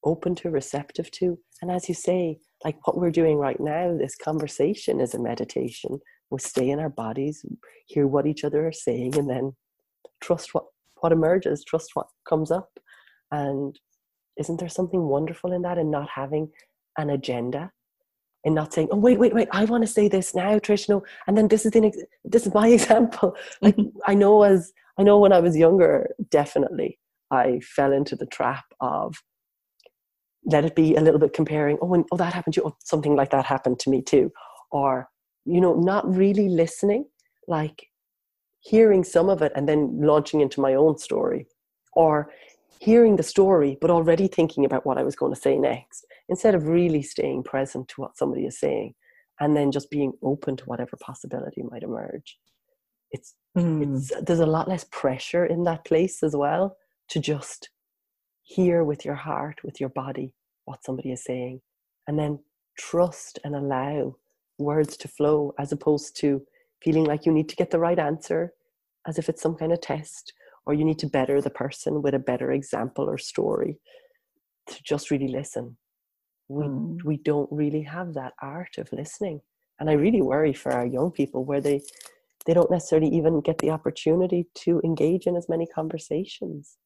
open 0.04 0.36
to 0.36 0.50
receptive 0.50 1.10
to. 1.12 1.40
And 1.62 1.72
as 1.72 1.88
you 1.88 1.96
say 1.96 2.38
like 2.66 2.86
what 2.86 2.98
we're 2.98 3.12
doing 3.12 3.38
right 3.38 3.60
now 3.60 3.98
this 3.98 4.16
conversation 4.16 5.00
is 5.00 5.14
a 5.14 5.20
meditation. 5.20 6.00
We 6.30 6.40
stay 6.40 6.70
in 6.70 6.80
our 6.80 6.90
bodies 6.90 7.46
hear 7.88 8.06
what 8.06 8.28
each 8.28 8.44
other 8.44 8.68
are 8.68 8.74
saying 8.74 9.18
and 9.18 9.30
then 9.30 9.54
trust 10.22 10.54
what 10.54 10.66
what 11.02 11.14
emerges, 11.14 11.64
trust 11.64 11.92
what 11.94 12.08
comes 12.28 12.52
up. 12.52 12.70
And 13.32 13.80
isn't 14.38 14.60
there 14.60 14.68
something 14.68 15.08
wonderful 15.08 15.54
in 15.54 15.62
that 15.62 15.78
and 15.78 15.90
not 15.90 16.10
having 16.14 16.52
an 16.98 17.10
agenda 17.10 17.72
and 18.46 18.56
not 18.56 18.74
saying, 18.74 18.88
oh, 18.92 18.98
wait, 18.98 19.20
wait, 19.20 19.34
wait, 19.34 19.50
I 19.52 19.66
want 19.66 19.84
to 19.84 19.92
say 19.92 20.08
this 20.08 20.34
now, 20.34 20.58
Trish, 20.60 20.88
no. 20.88 21.04
And 21.28 21.38
then 21.38 21.50
this 21.50 21.66
is, 21.66 21.72
the, 21.72 21.92
this 22.24 22.48
is 22.48 22.54
my 22.54 22.68
example. 22.80 23.36
Like, 23.62 23.76
mm-hmm. 23.76 23.98
I 24.06 24.16
know 24.16 24.44
as, 24.44 24.72
I 24.98 25.04
know 25.04 25.20
when 25.20 25.34
I 25.34 25.40
was 25.40 25.58
younger, 25.58 26.10
definitely 26.30 27.00
I 27.32 27.60
fell 27.60 27.92
into 27.92 28.16
the 28.16 28.26
trap 28.26 28.66
of 28.80 29.16
let 30.46 30.66
it 30.66 30.76
be 30.76 30.96
a 30.96 31.02
little 31.02 31.20
bit 31.20 31.34
comparing, 31.34 31.78
oh, 31.82 31.94
and, 31.94 32.06
oh, 32.12 32.18
that 32.18 32.34
happened 32.34 32.54
to 32.56 32.62
you, 32.62 32.68
oh, 32.68 32.78
something 32.84 33.16
like 33.16 33.30
that 33.32 33.46
happened 33.46 33.80
to 33.80 33.90
me 33.90 34.02
too. 34.02 34.32
Or, 34.72 35.10
you 35.46 35.60
know, 35.60 35.76
not 35.76 36.14
really 36.14 36.50
listening, 36.50 37.06
like 37.48 37.88
hearing 38.62 39.04
some 39.04 39.30
of 39.30 39.42
it 39.42 39.52
and 39.56 39.68
then 39.68 40.00
launching 40.02 40.42
into 40.42 40.62
my 40.62 40.74
own 40.74 40.98
story. 40.98 41.48
Or 41.94 42.32
hearing 42.80 43.18
the 43.18 43.24
story, 43.24 43.78
but 43.80 43.92
already 43.92 44.28
thinking 44.28 44.66
about 44.66 44.86
what 44.86 44.98
I 44.98 45.04
was 45.04 45.16
going 45.16 45.34
to 45.34 45.40
say 45.40 45.58
next, 45.58 46.06
instead 46.30 46.56
of 46.56 46.68
really 46.68 47.02
staying 47.02 47.44
present 47.44 47.90
to 47.90 48.02
what 48.02 48.18
somebody 48.18 48.46
is 48.46 48.60
saying 48.60 48.96
and 49.40 49.56
then 49.56 49.72
just 49.72 49.90
being 49.90 50.14
open 50.24 50.56
to 50.58 50.66
whatever 50.66 50.98
possibility 51.00 51.62
might 51.62 51.84
emerge. 51.84 52.38
It's, 53.12 53.36
mm. 53.58 53.98
it's 53.98 54.12
there's 54.22 54.40
a 54.40 54.46
lot 54.46 54.68
less 54.68 54.86
pressure 54.92 55.46
in 55.46 55.64
that 55.66 55.86
place 55.86 56.24
as 56.24 56.36
well 56.36 56.78
to 57.10 57.20
just 57.20 57.70
hear 58.44 58.84
with 58.84 59.04
your 59.06 59.16
heart, 59.16 59.60
with 59.64 59.80
your 59.80 59.90
body, 59.90 60.34
what 60.66 60.84
somebody 60.84 61.12
is 61.12 61.24
saying, 61.24 61.62
and 62.08 62.18
then 62.18 62.40
trust 62.78 63.40
and 63.44 63.56
allow 63.56 64.16
words 64.58 64.96
to 64.98 65.08
flow 65.08 65.54
as 65.60 65.72
opposed 65.72 66.16
to 66.18 66.42
feeling 66.82 67.04
like 67.04 67.26
you 67.26 67.32
need 67.32 67.50
to 67.50 67.56
get 67.56 67.72
the 67.72 67.80
right 67.80 68.00
answer 68.00 68.54
as 69.08 69.18
if 69.18 69.28
it's 69.28 69.42
some 69.42 69.56
kind 69.56 69.72
of 69.72 69.82
test 69.82 70.34
or 70.66 70.74
you 70.74 70.86
need 70.86 71.00
to 71.00 71.08
better 71.08 71.42
the 71.42 71.50
person 71.50 72.02
with 72.02 72.14
a 72.14 72.20
better 72.20 72.52
example 72.52 73.10
or 73.10 73.18
story 73.18 73.80
to 74.68 74.78
just 74.84 75.12
really 75.12 75.28
listen 75.28 75.78
we 76.48 76.66
mm. 76.66 76.98
we 77.04 77.18
don't 77.18 77.50
really 77.52 77.84
have 77.84 78.14
that 78.14 78.34
art 78.42 78.78
of 78.78 78.92
listening 78.92 79.40
and 79.80 79.90
i 79.90 79.94
really 79.94 80.22
worry 80.22 80.54
for 80.54 80.72
our 80.72 80.86
young 80.86 81.12
people 81.12 81.46
where 81.46 81.62
they 81.62 81.82
they 82.46 82.54
don't 82.54 82.72
necessarily 82.72 83.10
even 83.10 83.42
get 83.42 83.58
the 83.60 83.70
opportunity 83.70 84.48
to 84.56 84.82
engage 84.84 85.28
in 85.28 85.36
as 85.36 85.48
many 85.48 85.68
conversations 85.68 86.78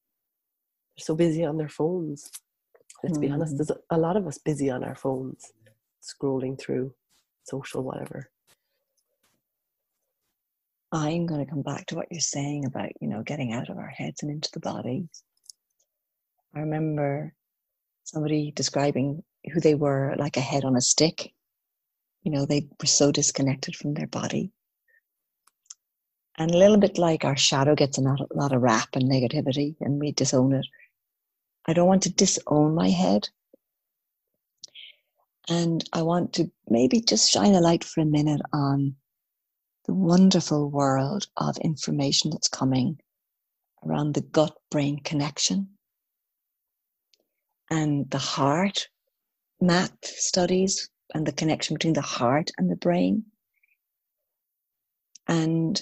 they're 0.96 1.04
so 1.04 1.14
busy 1.14 1.44
on 1.44 1.56
their 1.56 1.68
phones 1.68 2.30
let's 3.02 3.18
mm. 3.18 3.22
be 3.22 3.30
honest 3.30 3.54
mm. 3.54 3.58
there's 3.58 3.72
a 3.90 3.98
lot 3.98 4.16
of 4.16 4.26
us 4.26 4.38
busy 4.38 4.70
on 4.70 4.84
our 4.84 4.94
phones 4.94 5.52
scrolling 6.02 6.58
through 6.58 6.92
social 7.44 7.82
whatever 7.82 8.30
I'm 10.94 11.26
going 11.26 11.44
to 11.44 11.50
come 11.50 11.62
back 11.62 11.86
to 11.86 11.96
what 11.96 12.06
you're 12.10 12.20
saying 12.20 12.66
about, 12.66 12.90
you 13.00 13.08
know, 13.08 13.22
getting 13.22 13.52
out 13.52 13.68
of 13.68 13.78
our 13.78 13.88
heads 13.88 14.22
and 14.22 14.30
into 14.30 14.48
the 14.52 14.60
body. 14.60 15.08
I 16.54 16.60
remember 16.60 17.34
somebody 18.04 18.52
describing 18.54 19.24
who 19.52 19.58
they 19.60 19.74
were 19.74 20.14
like 20.16 20.36
a 20.36 20.40
head 20.40 20.64
on 20.64 20.76
a 20.76 20.80
stick. 20.80 21.32
You 22.22 22.30
know, 22.30 22.46
they 22.46 22.68
were 22.80 22.86
so 22.86 23.10
disconnected 23.10 23.74
from 23.74 23.94
their 23.94 24.06
body. 24.06 24.52
And 26.38 26.52
a 26.52 26.56
little 26.56 26.78
bit 26.78 26.96
like 26.96 27.24
our 27.24 27.36
shadow 27.36 27.74
gets 27.74 27.98
a 27.98 28.00
lot, 28.00 28.52
of 28.52 28.62
rap 28.62 28.88
and 28.94 29.10
negativity 29.10 29.76
and 29.80 29.98
we 29.98 30.12
disown 30.12 30.52
it. 30.52 30.66
I 31.66 31.72
don't 31.72 31.88
want 31.88 32.04
to 32.04 32.12
disown 32.12 32.74
my 32.74 32.90
head. 32.90 33.28
And 35.48 35.84
I 35.92 36.02
want 36.02 36.34
to 36.34 36.50
maybe 36.68 37.00
just 37.00 37.30
shine 37.30 37.54
a 37.54 37.60
light 37.60 37.82
for 37.82 38.00
a 38.00 38.06
minute 38.06 38.40
on 38.52 38.94
the 39.86 39.94
wonderful 39.94 40.70
world 40.70 41.26
of 41.36 41.58
information 41.58 42.30
that's 42.30 42.48
coming 42.48 42.98
around 43.84 44.14
the 44.14 44.22
gut 44.22 44.56
brain 44.70 44.98
connection 45.00 45.68
and 47.70 48.10
the 48.10 48.18
heart 48.18 48.88
map 49.60 49.92
studies 50.04 50.88
and 51.14 51.26
the 51.26 51.32
connection 51.32 51.74
between 51.74 51.92
the 51.92 52.00
heart 52.00 52.50
and 52.56 52.70
the 52.70 52.76
brain. 52.76 53.24
And 55.28 55.80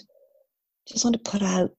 just 0.89 1.05
want 1.05 1.15
to 1.15 1.31
put 1.31 1.43
out 1.43 1.71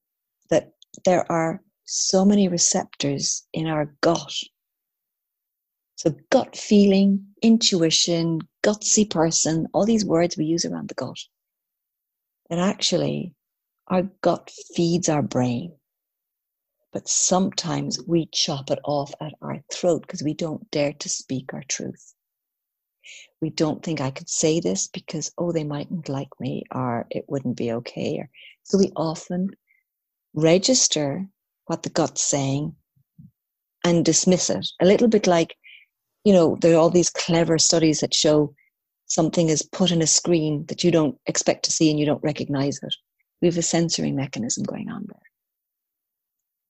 that 0.49 0.71
there 1.05 1.29
are 1.31 1.61
so 1.85 2.23
many 2.23 2.47
receptors 2.47 3.45
in 3.53 3.67
our 3.67 3.93
gut. 4.01 4.33
So, 5.95 6.15
gut 6.29 6.55
feeling, 6.55 7.25
intuition, 7.41 8.39
gutsy 8.63 9.09
person, 9.09 9.67
all 9.73 9.85
these 9.85 10.05
words 10.05 10.37
we 10.37 10.45
use 10.45 10.65
around 10.65 10.89
the 10.89 10.95
gut 10.95 11.17
that 12.53 12.59
actually 12.59 13.33
our 13.87 14.03
gut 14.21 14.51
feeds 14.75 15.09
our 15.09 15.23
brain. 15.23 15.75
But 16.91 17.07
sometimes 17.07 17.99
we 18.07 18.29
chop 18.31 18.69
it 18.69 18.77
off 18.85 19.11
at 19.19 19.33
our 19.41 19.63
throat 19.73 20.03
because 20.03 20.21
we 20.21 20.35
don't 20.35 20.69
dare 20.69 20.93
to 20.93 21.09
speak 21.09 21.51
our 21.51 21.63
truth. 21.67 22.13
We 23.41 23.49
don't 23.49 23.83
think 23.83 23.99
I 23.99 24.11
could 24.11 24.29
say 24.29 24.59
this 24.59 24.87
because, 24.87 25.31
oh, 25.39 25.51
they 25.51 25.63
mightn't 25.63 26.09
like 26.09 26.29
me 26.39 26.63
or 26.71 27.07
it 27.09 27.25
wouldn't 27.27 27.57
be 27.57 27.71
okay. 27.71 28.23
So 28.61 28.77
we 28.77 28.91
often 28.95 29.49
register 30.35 31.25
what 31.65 31.81
the 31.81 31.89
gut's 31.89 32.23
saying 32.23 32.75
and 33.83 34.05
dismiss 34.05 34.51
it. 34.51 34.67
A 34.79 34.85
little 34.85 35.07
bit 35.07 35.25
like, 35.25 35.55
you 36.23 36.33
know, 36.33 36.55
there 36.61 36.75
are 36.75 36.79
all 36.79 36.91
these 36.91 37.09
clever 37.09 37.57
studies 37.57 38.01
that 38.01 38.13
show 38.13 38.53
something 39.07 39.49
is 39.49 39.61
put 39.61 39.91
in 39.91 40.01
a 40.01 40.07
screen 40.07 40.65
that 40.67 40.83
you 40.83 40.91
don't 40.91 41.17
expect 41.27 41.65
to 41.65 41.71
see 41.71 41.89
and 41.89 41.99
you 41.99 42.05
don't 42.05 42.23
recognize 42.23 42.79
it. 42.81 42.95
We 43.41 43.47
have 43.47 43.57
a 43.57 43.61
censoring 43.61 44.15
mechanism 44.15 44.63
going 44.63 44.89
on 44.89 45.05
there. 45.07 45.21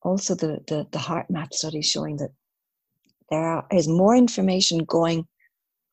Also, 0.01 0.35
the, 0.35 0.59
the, 0.67 0.85
the 0.91 0.99
HeartMath 0.99 1.53
study 1.53 1.81
showing 1.81 2.17
that 2.17 2.31
there 3.29 3.63
is 3.71 3.87
more 3.87 4.15
information 4.15 4.79
going 4.79 5.25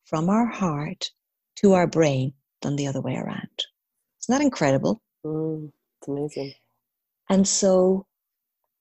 from 0.05 0.29
our 0.29 0.45
heart 0.45 1.09
to 1.57 1.73
our 1.73 1.87
brain 1.87 2.33
than 2.61 2.75
the 2.75 2.87
other 2.87 3.01
way 3.01 3.15
around. 3.15 3.49
Isn't 4.21 4.33
that 4.37 4.41
incredible? 4.41 5.01
Mm, 5.25 5.71
it's 5.99 6.07
amazing. 6.07 6.53
And 7.29 7.47
so, 7.47 8.05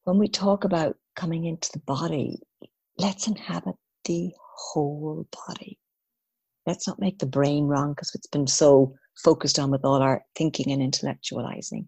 when 0.05 0.19
we 0.19 0.29
talk 0.29 0.65
about 0.65 0.97
coming 1.15 1.45
into 1.45 1.71
the 1.73 1.81
body, 1.81 2.41
let's 2.99 3.29
inhabit 3.29 3.77
the 4.05 4.33
whole 4.57 5.27
body 5.47 5.79
let's 6.67 6.87
not 6.87 7.01
make 7.01 7.19
the 7.19 7.27
brain 7.27 7.65
wrong 7.65 7.93
because 7.93 8.15
it's 8.15 8.27
been 8.27 8.47
so 8.47 8.95
focused 9.23 9.59
on 9.59 9.71
with 9.71 9.85
all 9.85 10.03
our 10.03 10.23
thinking 10.37 10.73
and 10.73 10.83
intellectualizing. 10.83 11.87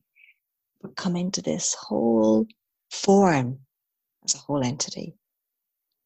But 0.80 0.96
come 0.96 1.16
into 1.16 1.42
this 1.42 1.74
whole 1.78 2.46
form 2.90 3.60
as 4.24 4.34
a 4.34 4.38
whole 4.38 4.62
entity. 4.62 5.14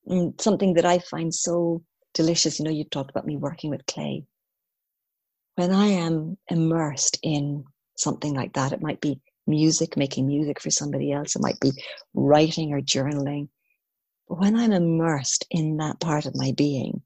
And 0.07 0.41
something 0.41 0.75
that 0.75 0.85
I 0.85 0.99
find 0.99 1.35
so 1.35 1.83
delicious, 2.15 2.59
you 2.59 2.65
know, 2.65 2.71
you 2.71 2.85
talked 2.85 3.11
about 3.11 3.27
me 3.27 3.37
working 3.37 3.71
with 3.71 3.87
clay. 3.87 4.25
When 5.57 5.73
I 5.73 5.87
am 5.87 6.37
immersed 6.49 7.19
in 7.23 7.65
something 7.97 8.35
like 8.35 8.53
that, 8.55 8.73
it 8.73 8.83
might 8.83 9.01
be 9.01 9.21
music, 9.47 9.97
making 9.97 10.27
music 10.27 10.61
for 10.61 10.71
somebody 10.71 11.13
else, 11.13 11.35
it 11.35 11.43
might 11.43 11.59
be 11.61 11.73
writing 12.15 12.73
or 12.73 12.81
journaling. 12.81 13.49
But 14.29 14.41
when 14.41 14.57
I'm 14.57 14.73
immersed 14.73 15.47
in 15.51 15.79
that 15.79 16.01
part 16.01 16.27
of 16.27 16.37
my 16.37 16.53
being, 16.53 17.03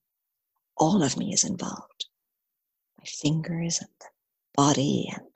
all 0.81 1.05
of 1.05 1.17
me 1.17 1.33
is 1.33 1.45
involved. 1.45 2.07
My 2.99 3.05
fingers 3.05 3.79
and 3.81 3.91
the 4.01 4.07
body 4.57 5.09
and 5.13 5.27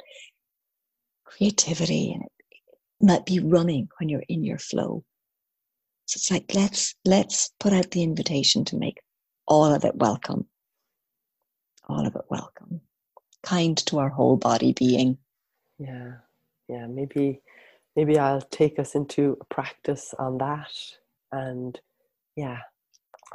creativity 1.25 2.13
and 2.13 2.25
it 2.25 3.07
might 3.07 3.27
be 3.27 3.39
running 3.39 3.89
when 3.99 4.09
you're 4.09 4.25
in 4.29 4.43
your 4.45 4.59
flow. 4.59 5.05
So 6.07 6.19
it's 6.19 6.31
like 6.31 6.55
let's 6.55 6.95
let's 7.05 7.53
put 7.61 7.73
out 7.73 7.91
the 7.91 8.03
invitation 8.03 8.65
to 8.67 8.77
make 8.77 9.01
all 9.47 9.73
of 9.73 9.85
it 9.85 9.97
welcome. 9.97 10.47
All 11.89 12.07
of 12.07 12.17
it 12.17 12.25
welcome. 12.31 12.81
Kind 13.43 13.77
to 13.87 13.99
our 13.99 14.09
whole 14.09 14.37
body 14.37 14.73
being. 14.73 15.19
Yeah 15.79 16.15
yeah 16.69 16.87
maybe 16.87 17.43
maybe 17.95 18.19
i'll 18.19 18.41
take 18.41 18.79
us 18.79 18.95
into 18.95 19.37
a 19.41 19.55
practice 19.55 20.15
on 20.19 20.39
that. 20.39 20.73
And 21.33 21.79
yeah 22.37 22.61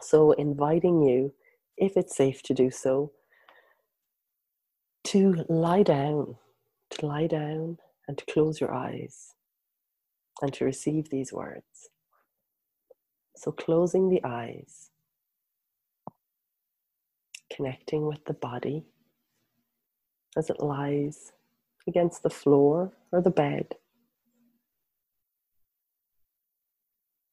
so 0.01 0.31
inviting 0.31 1.01
you 1.03 1.33
if 1.79 1.95
it's 1.95 2.15
safe 2.15 2.43
to 2.43 2.53
do 2.53 2.69
so, 2.69 3.11
to 5.05 5.45
lie 5.47 5.81
down, 5.81 6.35
to 6.91 7.05
lie 7.05 7.27
down 7.27 7.77
and 8.07 8.17
to 8.17 8.25
close 8.25 8.59
your 8.59 8.73
eyes 8.73 9.33
and 10.41 10.53
to 10.53 10.65
receive 10.65 11.09
these 11.09 11.31
words. 11.31 11.89
So, 13.37 13.51
closing 13.51 14.09
the 14.09 14.21
eyes, 14.23 14.89
connecting 17.55 18.05
with 18.05 18.25
the 18.25 18.33
body 18.33 18.83
as 20.37 20.49
it 20.49 20.59
lies 20.59 21.31
against 21.87 22.21
the 22.21 22.29
floor 22.29 22.91
or 23.11 23.21
the 23.21 23.31
bed, 23.31 23.75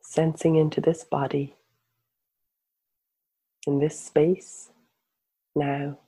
sensing 0.02 0.54
into 0.54 0.80
this 0.80 1.02
body 1.02 1.56
in 3.66 3.80
this 3.80 3.98
space 3.98 4.70
now. 5.54 5.98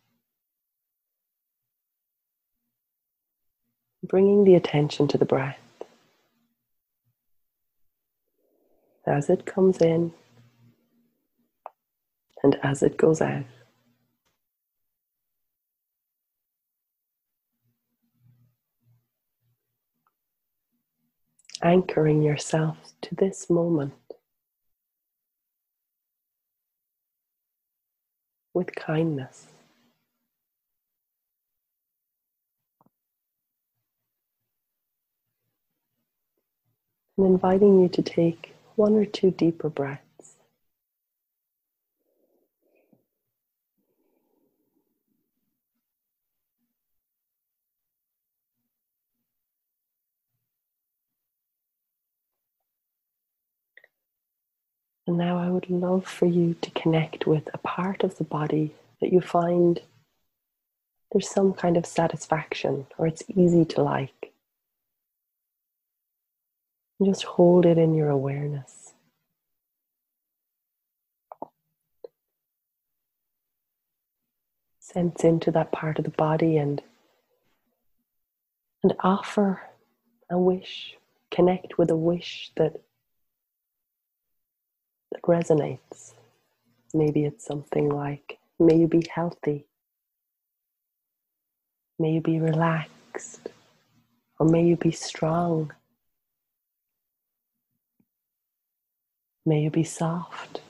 Bringing 4.02 4.44
the 4.44 4.54
attention 4.54 5.08
to 5.08 5.18
the 5.18 5.24
breath 5.24 5.58
as 9.06 9.28
it 9.28 9.44
comes 9.44 9.78
in 9.78 10.12
and 12.42 12.58
as 12.62 12.82
it 12.82 12.96
goes 12.96 13.20
out. 13.20 13.44
Anchoring 21.60 22.22
yourself 22.22 22.76
to 23.02 23.16
this 23.16 23.50
moment 23.50 24.07
with 28.58 28.74
kindness. 28.74 29.46
And 37.16 37.26
inviting 37.26 37.80
you 37.82 37.88
to 37.90 38.02
take 38.02 38.54
one 38.76 38.94
or 38.96 39.04
two 39.04 39.30
deeper 39.30 39.70
breaths. 39.70 40.07
And 55.08 55.16
now 55.16 55.38
I 55.38 55.48
would 55.48 55.70
love 55.70 56.06
for 56.06 56.26
you 56.26 56.54
to 56.60 56.70
connect 56.72 57.26
with 57.26 57.48
a 57.54 57.58
part 57.58 58.04
of 58.04 58.18
the 58.18 58.24
body 58.24 58.74
that 59.00 59.10
you 59.10 59.22
find 59.22 59.80
there's 61.10 61.30
some 61.30 61.54
kind 61.54 61.78
of 61.78 61.86
satisfaction 61.86 62.86
or 62.98 63.06
it's 63.06 63.22
easy 63.34 63.64
to 63.64 63.82
like. 63.82 64.32
And 67.00 67.08
just 67.08 67.24
hold 67.24 67.64
it 67.64 67.78
in 67.78 67.94
your 67.94 68.10
awareness. 68.10 68.92
Sense 74.78 75.24
into 75.24 75.50
that 75.52 75.72
part 75.72 75.98
of 75.98 76.04
the 76.04 76.10
body 76.10 76.58
and 76.58 76.82
and 78.82 78.92
offer 79.00 79.62
a 80.28 80.38
wish, 80.38 80.98
connect 81.30 81.78
with 81.78 81.88
a 81.88 81.96
wish 81.96 82.50
that 82.56 82.82
that 85.12 85.22
resonates. 85.22 86.14
Maybe 86.94 87.24
it's 87.24 87.44
something 87.44 87.88
like, 87.88 88.38
may 88.58 88.76
you 88.76 88.88
be 88.88 89.06
healthy, 89.12 89.66
may 91.98 92.12
you 92.12 92.20
be 92.20 92.40
relaxed, 92.40 93.48
or 94.38 94.46
may 94.46 94.64
you 94.64 94.76
be 94.76 94.90
strong, 94.90 95.72
may 99.44 99.60
you 99.62 99.70
be 99.70 99.84
soft. 99.84 100.60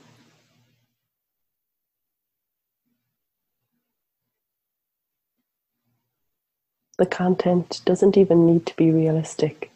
The 6.97 7.05
content 7.05 7.79
doesn't 7.85 8.17
even 8.17 8.45
need 8.45 8.65
to 8.65 8.75
be 8.75 8.91
realistic. 8.91 9.71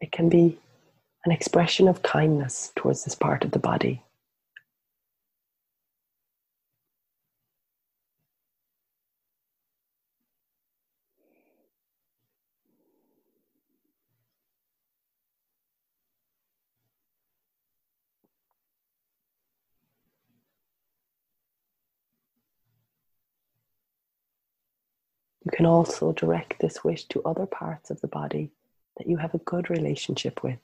It 0.00 0.10
can 0.10 0.30
be 0.30 0.58
an 1.24 1.32
expression 1.32 1.88
of 1.88 2.02
kindness 2.02 2.72
towards 2.76 3.04
this 3.04 3.14
part 3.14 3.44
of 3.44 3.52
the 3.52 3.58
body. 3.58 4.02
You 25.44 25.50
can 25.50 25.66
also 25.66 26.12
direct 26.12 26.60
this 26.60 26.82
wish 26.82 27.04
to 27.06 27.22
other 27.22 27.46
parts 27.46 27.90
of 27.90 28.00
the 28.00 28.08
body 28.08 28.50
that 28.96 29.06
you 29.06 29.18
have 29.18 29.34
a 29.34 29.38
good 29.38 29.68
relationship 29.68 30.42
with. 30.42 30.58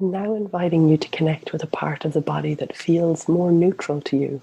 And 0.00 0.12
now 0.12 0.34
inviting 0.34 0.88
you 0.88 0.96
to 0.96 1.08
connect 1.10 1.52
with 1.52 1.62
a 1.62 1.66
part 1.66 2.06
of 2.06 2.14
the 2.14 2.22
body 2.22 2.54
that 2.54 2.74
feels 2.74 3.28
more 3.28 3.52
neutral 3.52 4.00
to 4.02 4.16
you. 4.16 4.42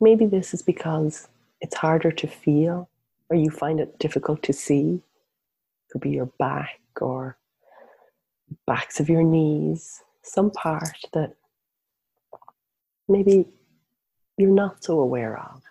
Maybe 0.00 0.24
this 0.24 0.54
is 0.54 0.62
because 0.62 1.28
it's 1.60 1.76
harder 1.76 2.10
to 2.12 2.26
feel 2.26 2.88
or 3.28 3.36
you 3.36 3.50
find 3.50 3.78
it 3.78 3.98
difficult 3.98 4.42
to 4.44 4.54
see. 4.54 5.02
It 5.02 5.92
could 5.92 6.00
be 6.00 6.10
your 6.10 6.30
back 6.38 6.80
or 6.98 7.36
backs 8.66 9.00
of 9.00 9.10
your 9.10 9.22
knees, 9.22 10.02
some 10.22 10.50
part 10.50 10.96
that 11.12 11.34
maybe 13.06 13.46
you're 14.38 14.50
not 14.50 14.82
so 14.82 14.98
aware 14.98 15.38
of. 15.38 15.62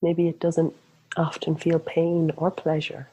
Maybe 0.00 0.26
it 0.26 0.40
doesn't 0.40 0.74
often 1.16 1.54
feel 1.54 1.78
pain 1.78 2.32
or 2.36 2.50
pleasure 2.50 3.06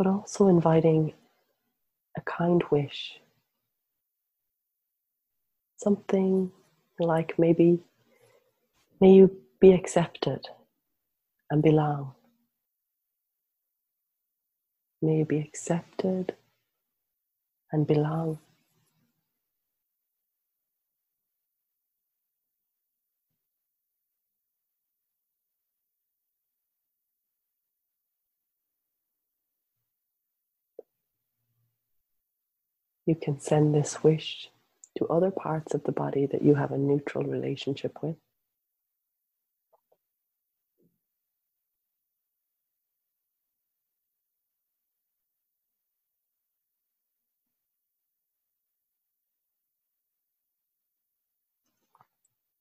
but 0.00 0.06
also 0.06 0.48
inviting 0.48 1.12
a 2.16 2.22
kind 2.22 2.62
wish. 2.70 3.20
Something 5.76 6.50
like 6.98 7.38
maybe, 7.38 7.80
may 8.98 9.12
you 9.12 9.30
be 9.60 9.72
accepted 9.72 10.40
and 11.50 11.62
belong. 11.62 12.14
May 15.02 15.18
you 15.18 15.26
be 15.26 15.38
accepted 15.40 16.32
and 17.70 17.86
belong. 17.86 18.38
You 33.06 33.16
can 33.16 33.40
send 33.40 33.74
this 33.74 34.02
wish 34.02 34.50
to 34.98 35.06
other 35.08 35.30
parts 35.30 35.74
of 35.74 35.84
the 35.84 35.92
body 35.92 36.26
that 36.26 36.42
you 36.42 36.54
have 36.54 36.72
a 36.72 36.78
neutral 36.78 37.24
relationship 37.24 37.98
with. 38.02 38.16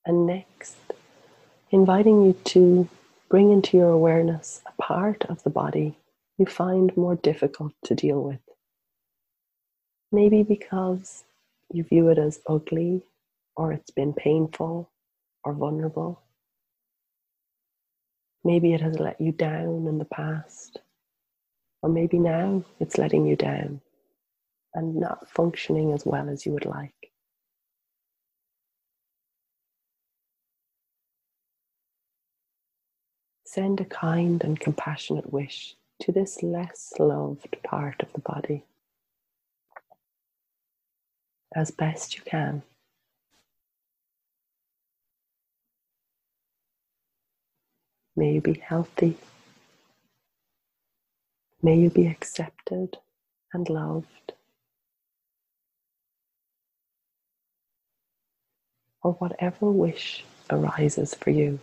And 0.06 0.26
next, 0.26 0.76
inviting 1.70 2.24
you 2.26 2.34
to 2.46 2.90
bring 3.30 3.52
into 3.52 3.78
your 3.78 3.92
awareness 3.92 4.62
a 4.66 4.82
part 4.82 5.26
of 5.26 5.44
the 5.44 5.52
body 5.52 5.98
you 6.40 6.48
find 6.48 6.96
more 6.98 7.16
difficult 7.16 7.74
to 7.86 7.94
deal 7.94 8.24
with. 8.24 8.40
Maybe 10.12 10.42
because 10.42 11.24
you 11.72 11.84
view 11.84 12.10
it 12.10 12.18
as 12.18 12.42
ugly, 12.48 13.04
or 13.56 13.72
it's 13.72 13.92
been 13.92 14.14
painful 14.14 14.90
or 15.44 15.54
vulnerable. 15.54 16.22
Maybe 18.44 18.74
it 18.74 18.82
has 18.82 18.98
let 19.00 19.22
you 19.22 19.32
down 19.32 19.86
in 19.88 20.00
the 20.00 20.06
past, 20.06 20.80
or 21.84 21.90
maybe 21.90 22.18
now 22.18 22.64
it's 22.80 22.98
letting 22.98 23.28
you 23.28 23.36
down 23.36 23.82
and 24.74 24.96
not 24.96 25.30
functioning 25.30 25.94
as 25.94 26.06
well 26.06 26.28
as 26.28 26.46
you 26.46 26.54
would 26.54 26.66
like. 26.66 27.12
Send 33.46 33.80
a 33.80 33.86
kind 33.86 34.44
and 34.44 34.60
compassionate 34.60 35.32
wish 35.32 35.76
to 36.02 36.12
this 36.12 36.42
less 36.42 36.94
loved 36.98 37.58
part 37.64 38.02
of 38.02 38.14
the 38.14 38.22
body 38.22 38.64
as 41.56 41.72
best 41.72 42.16
you 42.18 42.24
can. 42.26 42.64
May 48.16 48.34
you 48.34 48.42
be 48.42 48.56
healthy. 48.56 49.18
May 51.64 51.78
you 51.78 51.90
be 51.90 52.08
accepted 52.08 52.98
and 53.54 53.70
loved. 53.70 54.34
Or 59.04 59.14
whatever 59.14 59.72
wish 59.72 60.26
arises 60.50 61.16
for 61.16 61.32
you. 61.32 61.60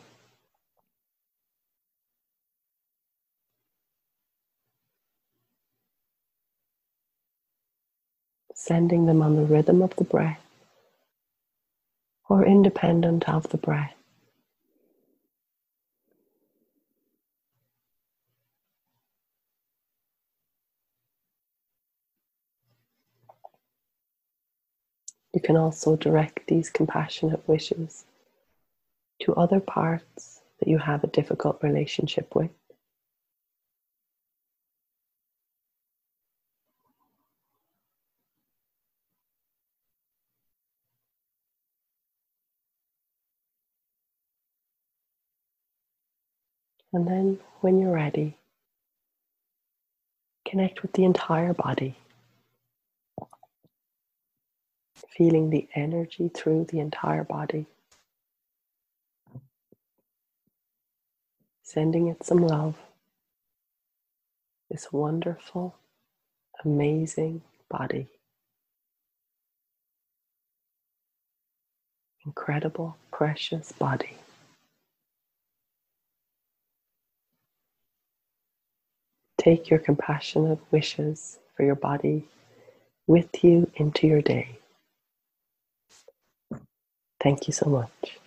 Sending 8.66 9.06
them 9.06 9.22
on 9.22 9.36
the 9.36 9.44
rhythm 9.44 9.80
of 9.80 9.94
the 9.94 10.02
breath 10.02 10.40
or 12.28 12.44
independent 12.44 13.28
of 13.28 13.48
the 13.50 13.56
breath. 13.56 13.94
You 25.32 25.40
can 25.40 25.56
also 25.56 25.94
direct 25.94 26.48
these 26.48 26.68
compassionate 26.68 27.46
wishes 27.46 28.04
to 29.20 29.34
other 29.34 29.60
parts 29.60 30.40
that 30.58 30.68
you 30.68 30.78
have 30.78 31.04
a 31.04 31.08
difficult 31.08 31.62
relationship 31.62 32.34
with. 32.34 32.50
And 46.92 47.06
then, 47.08 47.40
when 47.60 47.80
you're 47.80 47.92
ready, 47.94 48.38
connect 50.48 50.82
with 50.82 50.92
the 50.94 51.04
entire 51.04 51.54
body. 51.54 51.96
feeling 55.16 55.50
the 55.50 55.68
energy 55.74 56.30
through 56.34 56.66
the 56.70 56.80
entire 56.80 57.24
body. 57.24 57.66
Sending 61.62 62.08
it 62.08 62.24
some 62.24 62.38
love. 62.46 62.76
This 64.70 64.92
wonderful, 64.92 65.76
amazing 66.64 67.42
body. 67.70 68.08
Incredible, 72.26 72.96
precious 73.12 73.72
body. 73.72 74.16
Take 79.46 79.70
your 79.70 79.78
compassionate 79.78 80.58
wishes 80.72 81.38
for 81.56 81.64
your 81.64 81.76
body 81.76 82.24
with 83.06 83.44
you 83.44 83.70
into 83.76 84.08
your 84.08 84.20
day. 84.20 84.58
Thank 87.22 87.46
you 87.46 87.52
so 87.52 87.70
much. 87.70 88.18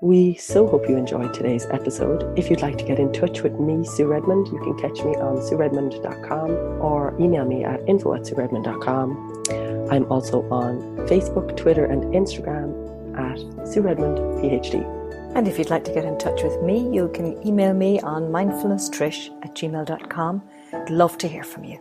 We 0.00 0.36
so 0.36 0.66
hope 0.66 0.88
you 0.88 0.96
enjoyed 0.96 1.34
today's 1.34 1.66
episode. 1.66 2.38
If 2.38 2.48
you'd 2.48 2.62
like 2.62 2.78
to 2.78 2.84
get 2.84 2.98
in 2.98 3.12
touch 3.12 3.42
with 3.42 3.60
me, 3.60 3.84
Sue 3.84 4.06
Redmond, 4.06 4.48
you 4.48 4.58
can 4.60 4.78
catch 4.78 5.04
me 5.04 5.14
on 5.16 5.36
sueredmond.com 5.42 6.50
or 6.80 7.14
email 7.20 7.44
me 7.44 7.64
at 7.64 7.86
info 7.86 8.14
at 8.14 8.22
sueredmond.com. 8.22 9.90
I'm 9.90 10.10
also 10.10 10.48
on 10.48 10.96
Facebook, 11.08 11.58
Twitter, 11.58 11.84
and 11.84 12.04
Instagram 12.14 12.72
at 13.18 13.68
Sue 13.68 13.82
Redmond, 13.82 14.16
PhD. 14.40 15.03
And 15.34 15.48
if 15.48 15.58
you'd 15.58 15.70
like 15.70 15.84
to 15.84 15.92
get 15.92 16.04
in 16.04 16.16
touch 16.18 16.42
with 16.42 16.62
me, 16.62 16.88
you 16.94 17.08
can 17.08 17.44
email 17.46 17.74
me 17.74 18.00
on 18.00 18.24
mindfulnesstrish 18.24 19.30
at 19.44 19.54
gmail.com. 19.54 20.42
I'd 20.72 20.90
love 20.90 21.18
to 21.18 21.28
hear 21.28 21.42
from 21.42 21.64
you. 21.64 21.80